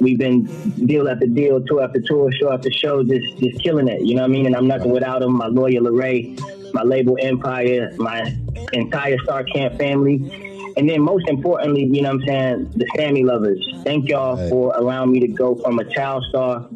[0.00, 0.44] we've been
[0.86, 4.02] deal after deal, tour after tour, show after show, just just killing it.
[4.02, 4.46] You know what I mean?
[4.46, 5.32] And I'm nothing without him.
[5.36, 6.38] My lawyer, Larray,
[6.72, 8.36] my label Empire, my
[8.72, 10.30] entire Star Camp family.
[10.76, 13.66] And then most importantly, you know what I'm saying, the Sammie lovers.
[13.84, 14.48] Thank y'all Right.
[14.50, 16.68] for allowing me to go from a child star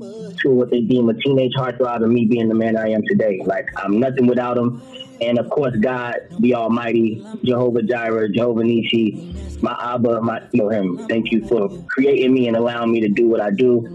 [0.42, 3.40] to what they deem a teenage heartthrob and me being the man I am today.
[3.46, 4.83] Like I'm nothing without them.
[5.20, 10.98] And of course, God, the Almighty, Jehovah Jireh, Jehovah Nissi, my Abba, my Elohim.
[11.09, 13.87] Thank you for creating me and allowing me to do what I do.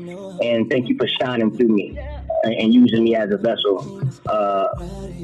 [0.41, 1.97] And thank you for shining through me
[2.43, 4.01] and, and using me as a vessel.
[4.27, 4.67] Uh,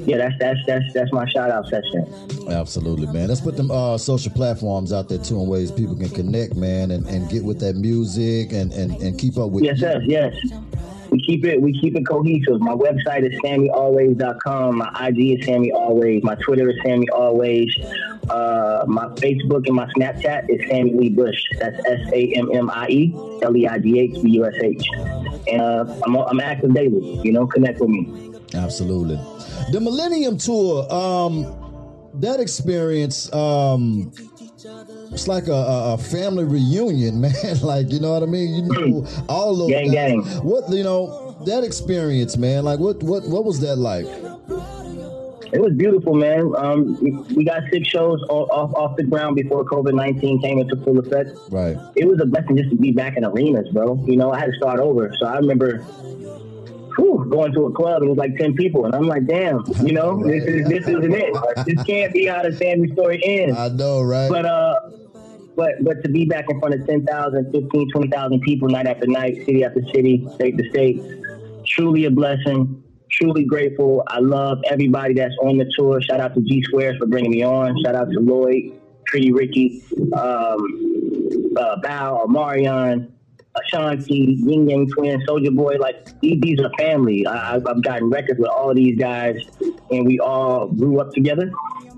[0.05, 2.05] yeah, that's that's that's that's my shout out session.
[2.49, 3.27] Absolutely, man.
[3.29, 6.91] Let's put them uh, social platforms out there too in ways people can connect, man,
[6.91, 10.33] and, and get with that music and, and, and keep up with Yes, yes, yes.
[11.11, 12.59] We keep it we keep it cohesive.
[12.59, 14.77] My website is sammiealways.com.
[14.77, 16.23] My IG is Sammie Always.
[16.23, 17.73] My Twitter is Sammie Always.
[18.29, 21.41] Uh, my Facebook and my Snapchat is Sammie Leigh Bush.
[21.59, 23.13] That's S A M M I E
[23.43, 24.89] L E I G H B U S H.
[25.47, 27.19] And uh, I'm I'm active daily.
[27.23, 28.33] You know, connect with me.
[28.53, 29.15] Absolutely.
[29.71, 34.11] The Millennium Tour, um, that experience, um,
[35.11, 37.33] it's like a, a, family reunion, man.
[37.61, 38.55] like, you know what I mean?
[38.55, 40.21] You know, all those Gang, gang.
[40.43, 41.25] What you know?
[41.45, 42.63] that experience, man?
[42.63, 44.05] Like, what what what was that like?
[45.51, 46.53] It was beautiful, man.
[46.57, 50.75] Um, we, we got six shows off, off the ground before COVID nineteen came into
[50.77, 51.37] full effect.
[51.49, 51.77] Right.
[51.95, 54.03] It was a blessing just to be back in arenas, bro.
[54.05, 55.85] You know, I had to start over, so I remember.
[56.97, 59.65] Whew, going to a club and it was like ten people, and I'm like, "Damn,
[59.83, 61.33] you know, this is this isn't it.
[61.33, 64.29] Like, this can't be how the Sammie story ends." I know, right?
[64.29, 64.79] But uh,
[65.55, 69.35] but but to be back in front of 10,000, 15, 20,000 people night after night,
[69.45, 71.01] city after city, state to state,
[71.65, 72.81] truly a blessing.
[73.19, 74.03] Truly grateful.
[74.07, 76.01] I love everybody that's on the tour.
[76.01, 77.81] Shout out to G Squares for bringing me on.
[77.81, 78.73] Shout out to Lloyd,
[79.05, 79.81] Pretty Ricky,
[80.13, 83.13] um, uh, Bao, Marion,
[83.55, 85.77] Ashanti, Ying Yang Twin, Soulja Boy.
[85.79, 87.25] Like these, are family.
[87.25, 89.37] I, I've gotten records with all of these guys,
[89.91, 91.49] and we all grew up together.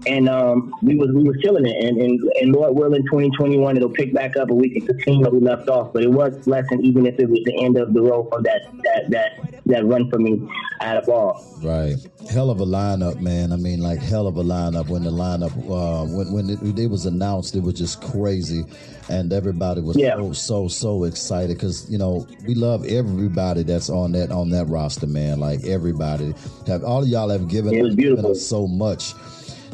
[0.08, 3.89] And um, we was we was killing it, and, and and Lord willing, 2021 it'll
[3.89, 5.91] pick back up, and we can continue where we left off.
[5.93, 8.41] But it was a lesson, even if it was the end of the road for
[8.43, 10.47] that that that that run for me
[10.80, 11.43] out of all.
[11.62, 11.95] Right,
[12.32, 13.51] hell of a lineup, man.
[13.51, 14.88] I mean, like hell of a lineup.
[14.88, 18.64] When the lineup, uh, when when it, it was announced, it was just crazy,
[19.10, 20.16] and everybody was Yeah.
[20.16, 24.68] so so so excited because you know we love everybody that's on that on that
[24.68, 25.39] roster, man.
[25.39, 26.34] Like everybody,
[26.68, 29.14] have all of y'all have given, given us so much.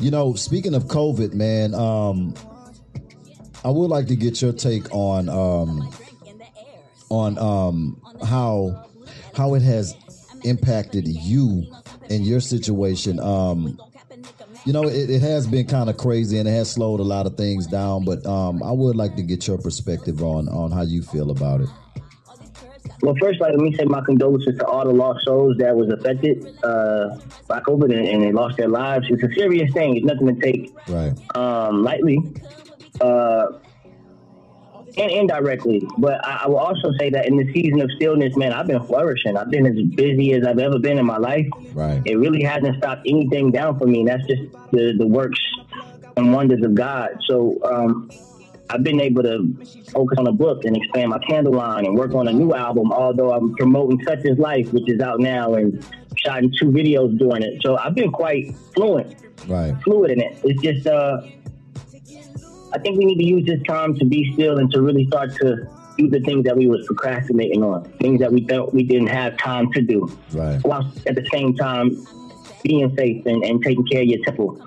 [0.04, 2.34] You know, speaking of COVID, man, um,
[3.64, 5.90] I would like to get your take on um,
[7.10, 8.90] on um, how
[9.34, 9.96] how it has
[10.44, 11.66] impacted you
[12.10, 13.18] in your situation.
[13.22, 13.80] Um,
[14.66, 17.26] you know, it, it has been kind of crazy and it has slowed a lot
[17.26, 18.04] of things down.
[18.04, 21.62] But um, I would like to get your perspective on on how you feel about
[21.62, 21.70] it.
[23.04, 25.90] Well, first, like, let me say my condolences to all the lost souls that was
[25.92, 27.18] affected uh,
[27.50, 29.08] by COVID and, and they lost their lives.
[29.10, 29.98] It's a serious thing.
[29.98, 31.12] It's nothing to take Right.
[31.36, 32.20] um, lightly
[33.02, 33.48] uh,
[34.98, 35.86] and indirectly.
[35.98, 38.86] But I, I will also say that in the season of stillness, man, I've been
[38.86, 39.36] flourishing.
[39.36, 41.48] I've been as busy as I've ever been in my life.
[41.74, 42.02] Right.
[42.06, 44.00] It really hasn't stopped anything down for me.
[44.00, 45.42] And that's just the, the works
[46.16, 47.10] and wonders of God.
[47.28, 48.10] So um,
[48.70, 49.54] I've been able to
[49.92, 52.92] focus on a book and expand my candle line and work on a new album,
[52.92, 55.86] although I'm promoting Such is Life, which is out now and
[56.18, 57.62] shot in two videos during it.
[57.62, 59.16] So I've been quite fluent
[59.48, 59.76] Right.
[59.84, 60.38] fluid in it.
[60.44, 61.22] It's just, uh,
[62.74, 65.36] I think we need to use this time to be still and to really start
[65.36, 69.08] to do the things that we was procrastinating on, things that we felt we didn't
[69.08, 70.60] have time to do, Right.
[70.64, 72.04] while at the same time
[72.64, 74.58] being safe and, and taking care of your temple.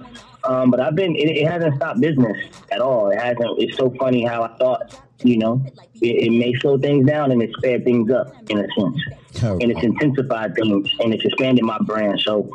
[0.46, 2.36] Um, but I've been, it, it hasn't stopped business
[2.70, 3.10] at all.
[3.10, 3.60] It hasn't.
[3.60, 5.64] It's so funny how I thought, you know,
[6.00, 8.98] it, it may slow things down and it sped things up in a sense
[9.42, 12.20] Oh, and it's intensified things and it's expanded my brand.
[12.20, 12.50] So,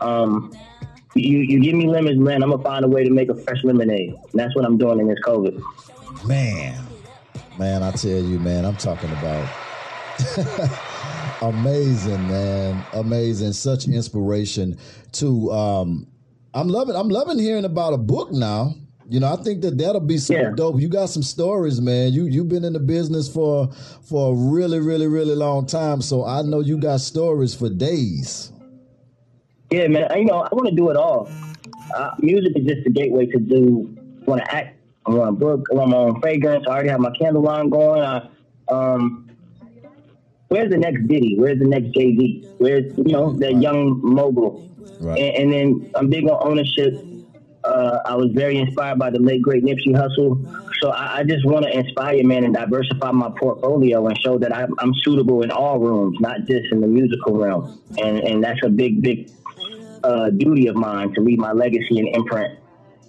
[0.00, 0.52] um,
[1.14, 2.42] you you give me lemons, man.
[2.42, 4.10] I'm gonna find a way to make a fresh lemonade.
[4.10, 5.62] And that's what I'm doing in this COVID.
[6.26, 6.86] Man,
[7.58, 9.48] man, I tell you, man, I'm talking about
[11.42, 13.52] amazing, man, amazing.
[13.52, 14.78] Such inspiration
[15.12, 15.52] to.
[15.52, 16.06] Um,
[16.56, 16.96] I'm loving.
[16.96, 18.74] I'm loving hearing about a book now.
[19.10, 20.50] You know, I think that that'll be so Yeah.
[20.56, 20.80] dope.
[20.80, 22.14] You got some stories, man.
[22.14, 23.68] You you've been in the business for
[24.02, 26.00] for a really, really, really long time.
[26.00, 28.52] So I know you got stories for days.
[29.70, 30.08] Yeah, man.
[30.16, 31.28] You know, I want to do it all.
[31.94, 33.94] Uh, music is just a gateway to do.
[34.24, 34.76] Want to act?
[35.04, 35.66] I want to book.
[35.70, 36.64] I want my own fragrance.
[36.66, 38.00] I already have my candle line going.
[38.02, 38.28] I,
[38.68, 39.30] um,
[40.48, 41.36] where's the next Diddy?
[41.38, 42.48] Where's the next Jay Z?
[42.58, 44.64] Where's you know the young mogul?
[45.00, 45.18] Right.
[45.18, 46.94] And, and then I'm big on ownership.
[47.64, 50.40] Uh, I was very inspired by the late great Nipsey Hussle.
[50.80, 54.54] So I, I just want to inspire, man, and diversify my portfolio and show that
[54.54, 57.80] I'm, I'm suitable in all rooms, not just in the musical realm.
[57.98, 59.30] And and that's a big, big
[60.04, 62.58] uh, duty of mine to leave my legacy and imprint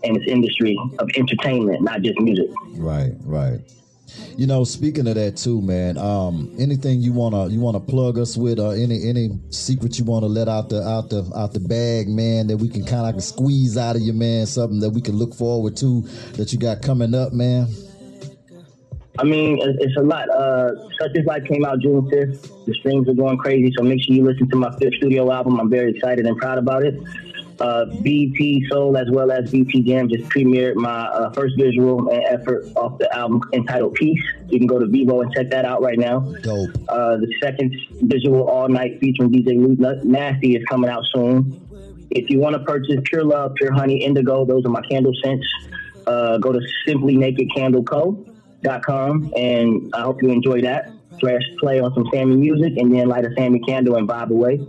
[0.03, 2.49] in this industry of entertainment, not just music.
[2.75, 3.59] Right, right.
[4.37, 5.97] You know, speaking of that too, man.
[5.97, 10.27] Um, anything you wanna you wanna plug us with, or any any secret you wanna
[10.27, 13.77] let out the out the out the bag, man, that we can kind of squeeze
[13.77, 14.45] out of you, man.
[14.45, 16.01] Something that we can look forward to
[16.33, 17.67] that you got coming up, man.
[19.19, 20.29] I mean, it's, it's a lot.
[20.29, 22.65] Uh, Such Is Life came out June 5th.
[22.65, 25.59] The streams are going crazy, so make sure you listen to my fifth studio album.
[25.59, 26.99] I'm very excited and proud about it.
[27.59, 28.37] Uh, BET
[28.69, 32.99] Soul as well as BET Jam just premiered my uh, first visual and effort off
[32.99, 34.21] the album entitled Peace.
[34.47, 36.19] You can go to Vevo and check that out right now.
[36.19, 36.69] Dope.
[36.87, 39.57] Uh, the second visual all night featuring DJ
[40.03, 41.63] Nasty is coming out soon.
[42.11, 45.47] If you want to purchase Pure Love, Pure Honey, Indigo, those are my candle scents.
[46.05, 50.91] Uh, go to simplynakedcandleco.com and I hope you enjoy that.
[51.19, 54.61] Slash play on some Sammie music and then light a Sammie candle and vibe away.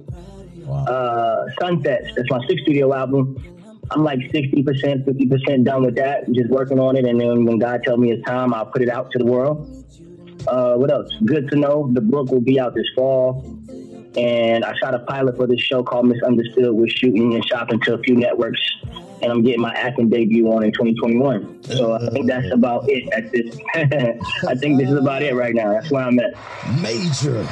[0.68, 0.84] Wow.
[0.84, 3.36] Uh, Sunsets, that's my sixth studio album.
[3.90, 4.64] I'm like 60%,
[5.06, 6.30] 50% done with that.
[6.32, 7.06] Just working on it.
[7.06, 9.74] And then when God tells me it's time, I'll put it out to the world.
[10.46, 11.10] Uh, what else?
[11.24, 11.88] Good to know.
[11.92, 13.44] The book will be out this fall.
[14.16, 16.72] and I shot a pilot for this show called Misunderstood.
[16.74, 18.60] We're shooting and shopping to a few networks,
[19.22, 21.62] and I'm getting my acting debut on in 2021.
[21.64, 23.56] So I think that's about it at this.
[24.46, 25.72] I think this is about it right now.
[25.72, 26.34] That's where I'm at.
[26.82, 27.46] Major.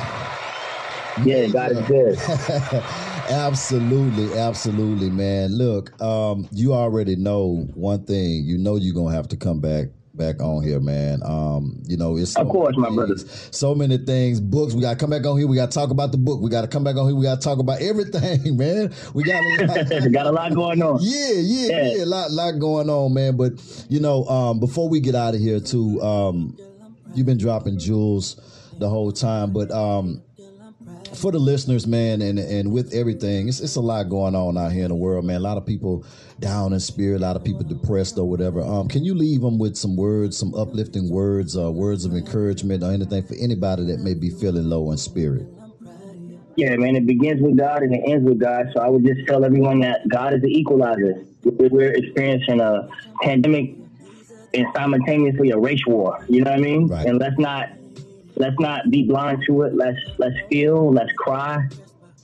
[1.25, 2.19] Yeah, God is good.
[3.31, 5.57] absolutely, absolutely, man.
[5.57, 8.45] Look, um, you already know one thing.
[8.45, 9.87] You know you're gonna have to come back
[10.17, 11.23] back on here, man.
[11.25, 13.17] Um, you know, it's so of course, my brother.
[13.17, 14.41] So many things.
[14.41, 14.75] Books.
[14.75, 15.47] We gotta come back on here.
[15.47, 16.41] We gotta talk about the book.
[16.41, 17.17] We gotta come back on here.
[17.17, 18.93] We gotta talk about everything, man.
[19.15, 20.99] We got a lot, got a lot going on.
[21.01, 22.05] Yeah, yeah, yeah, yeah.
[22.05, 23.37] A lot, lot going on, man.
[23.37, 23.53] But
[23.89, 26.57] you know, um, before we get out of here, too, um,
[27.15, 28.41] you've been dropping jewels
[28.79, 30.23] the whole time, but um,
[31.17, 34.73] for the listeners, man, and and with everything, it's it's a lot going on out
[34.73, 35.37] here in the world, man.
[35.37, 36.05] A lot of people
[36.39, 38.61] down in spirit, a lot of people depressed or whatever.
[38.61, 42.83] Um, can you leave them with some words, some uplifting words, uh, words of encouragement,
[42.83, 45.47] or anything for anybody that may be feeling low in spirit?
[46.57, 48.67] Yeah, man, it begins with God and it ends with God.
[48.75, 51.23] So I would just tell everyone that God is the equalizer.
[51.45, 52.89] We're experiencing a
[53.23, 53.75] pandemic
[54.55, 56.25] and simultaneously a race war.
[56.29, 56.89] You know what I mean?
[56.89, 57.07] Right.
[57.07, 57.69] And let's not
[58.37, 59.75] let's not be blind to it.
[59.75, 60.93] Let's let's feel.
[60.93, 61.67] Let's cry.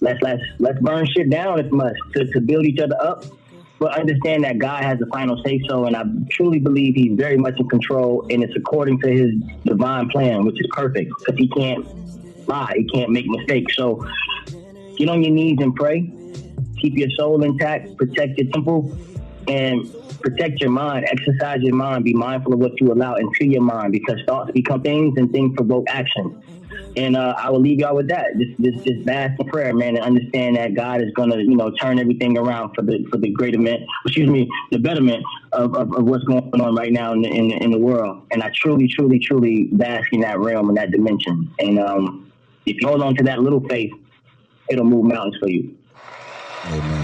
[0.01, 3.25] Let's let's let's burn shit down if must to, to build each other up.
[3.79, 7.37] But understand that God has the final say so, and I truly believe He's very
[7.37, 9.35] much in control, and it's according to His
[9.65, 11.85] divine plan, which is perfect because He can't
[12.47, 13.75] lie, He can't make mistakes.
[13.77, 14.07] So
[14.97, 16.13] get on your knees and pray.
[16.81, 17.97] Keep your soul intact.
[17.97, 18.97] Protect your temple,
[19.49, 19.93] and
[20.23, 23.93] protect your mind, exercise your mind, be mindful of what you allow into your mind
[23.93, 26.43] because thoughts become things and things provoke action.
[26.97, 28.27] And uh, I will leave y'all with that.
[28.39, 31.57] Just, just, just bask in prayer, man, and understand that God is going to, you
[31.57, 35.95] know, turn everything around for the for the greaterment, excuse me, the betterment of, of,
[35.95, 38.27] of what's going on right now in the, in, in the world.
[38.31, 41.55] And I truly, truly, truly bask in that realm and that dimension.
[41.59, 42.33] And um,
[42.67, 43.93] if you hold on to that little faith,
[44.71, 45.77] it'll move mountains for you.
[46.67, 47.02] Amen.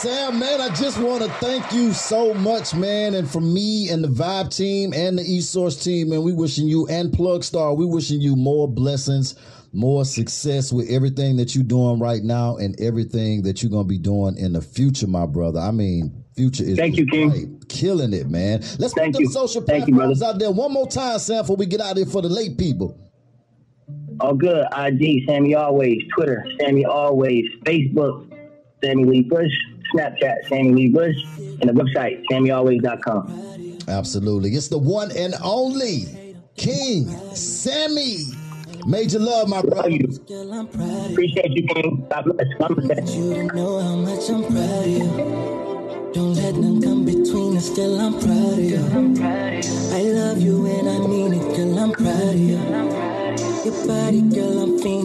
[0.00, 3.14] Sam, man, I just want to thank you so much, man.
[3.14, 6.86] And from me and the Vibe team and the eSource team, man, we wishing you
[6.86, 9.34] and Plugstar, we wishing you more blessings,
[9.74, 13.88] more success with everything that you're doing right now and everything that you're going to
[13.88, 15.60] be doing in the future, my brother.
[15.60, 17.62] I mean, future is thank you, King.
[17.68, 18.62] killing it, man.
[18.78, 21.56] Let's thank put the social thank platforms you, out there one more time, Sam, before
[21.56, 22.98] we get out of here for the late people.
[24.20, 24.64] All good.
[24.74, 26.00] IG, Sammie Always.
[26.16, 27.44] Twitter, Sammie Always.
[27.66, 28.32] Facebook,
[28.82, 29.52] Sammie Leigh Bush.
[29.94, 31.16] Snapchat, Sammie Leigh Bush,
[31.60, 33.78] and the website, SammieAlways.com.
[33.88, 34.50] Absolutely.
[34.50, 38.26] It's the one and only King Sammie.
[38.86, 39.90] Major love, my brother.
[39.90, 40.08] You.
[41.10, 42.06] Appreciate you, King.
[42.10, 42.48] God bless.
[42.58, 43.14] God bless.
[43.14, 45.50] You to know how much I'm proud of you.
[46.12, 48.00] Don't let them come between us, girl.
[48.00, 48.78] I'm proud of you.
[49.92, 51.78] I love you and I mean it, girl.
[51.78, 52.58] I'm proud of you.
[53.64, 55.00] Your body, girl, I'm feeling.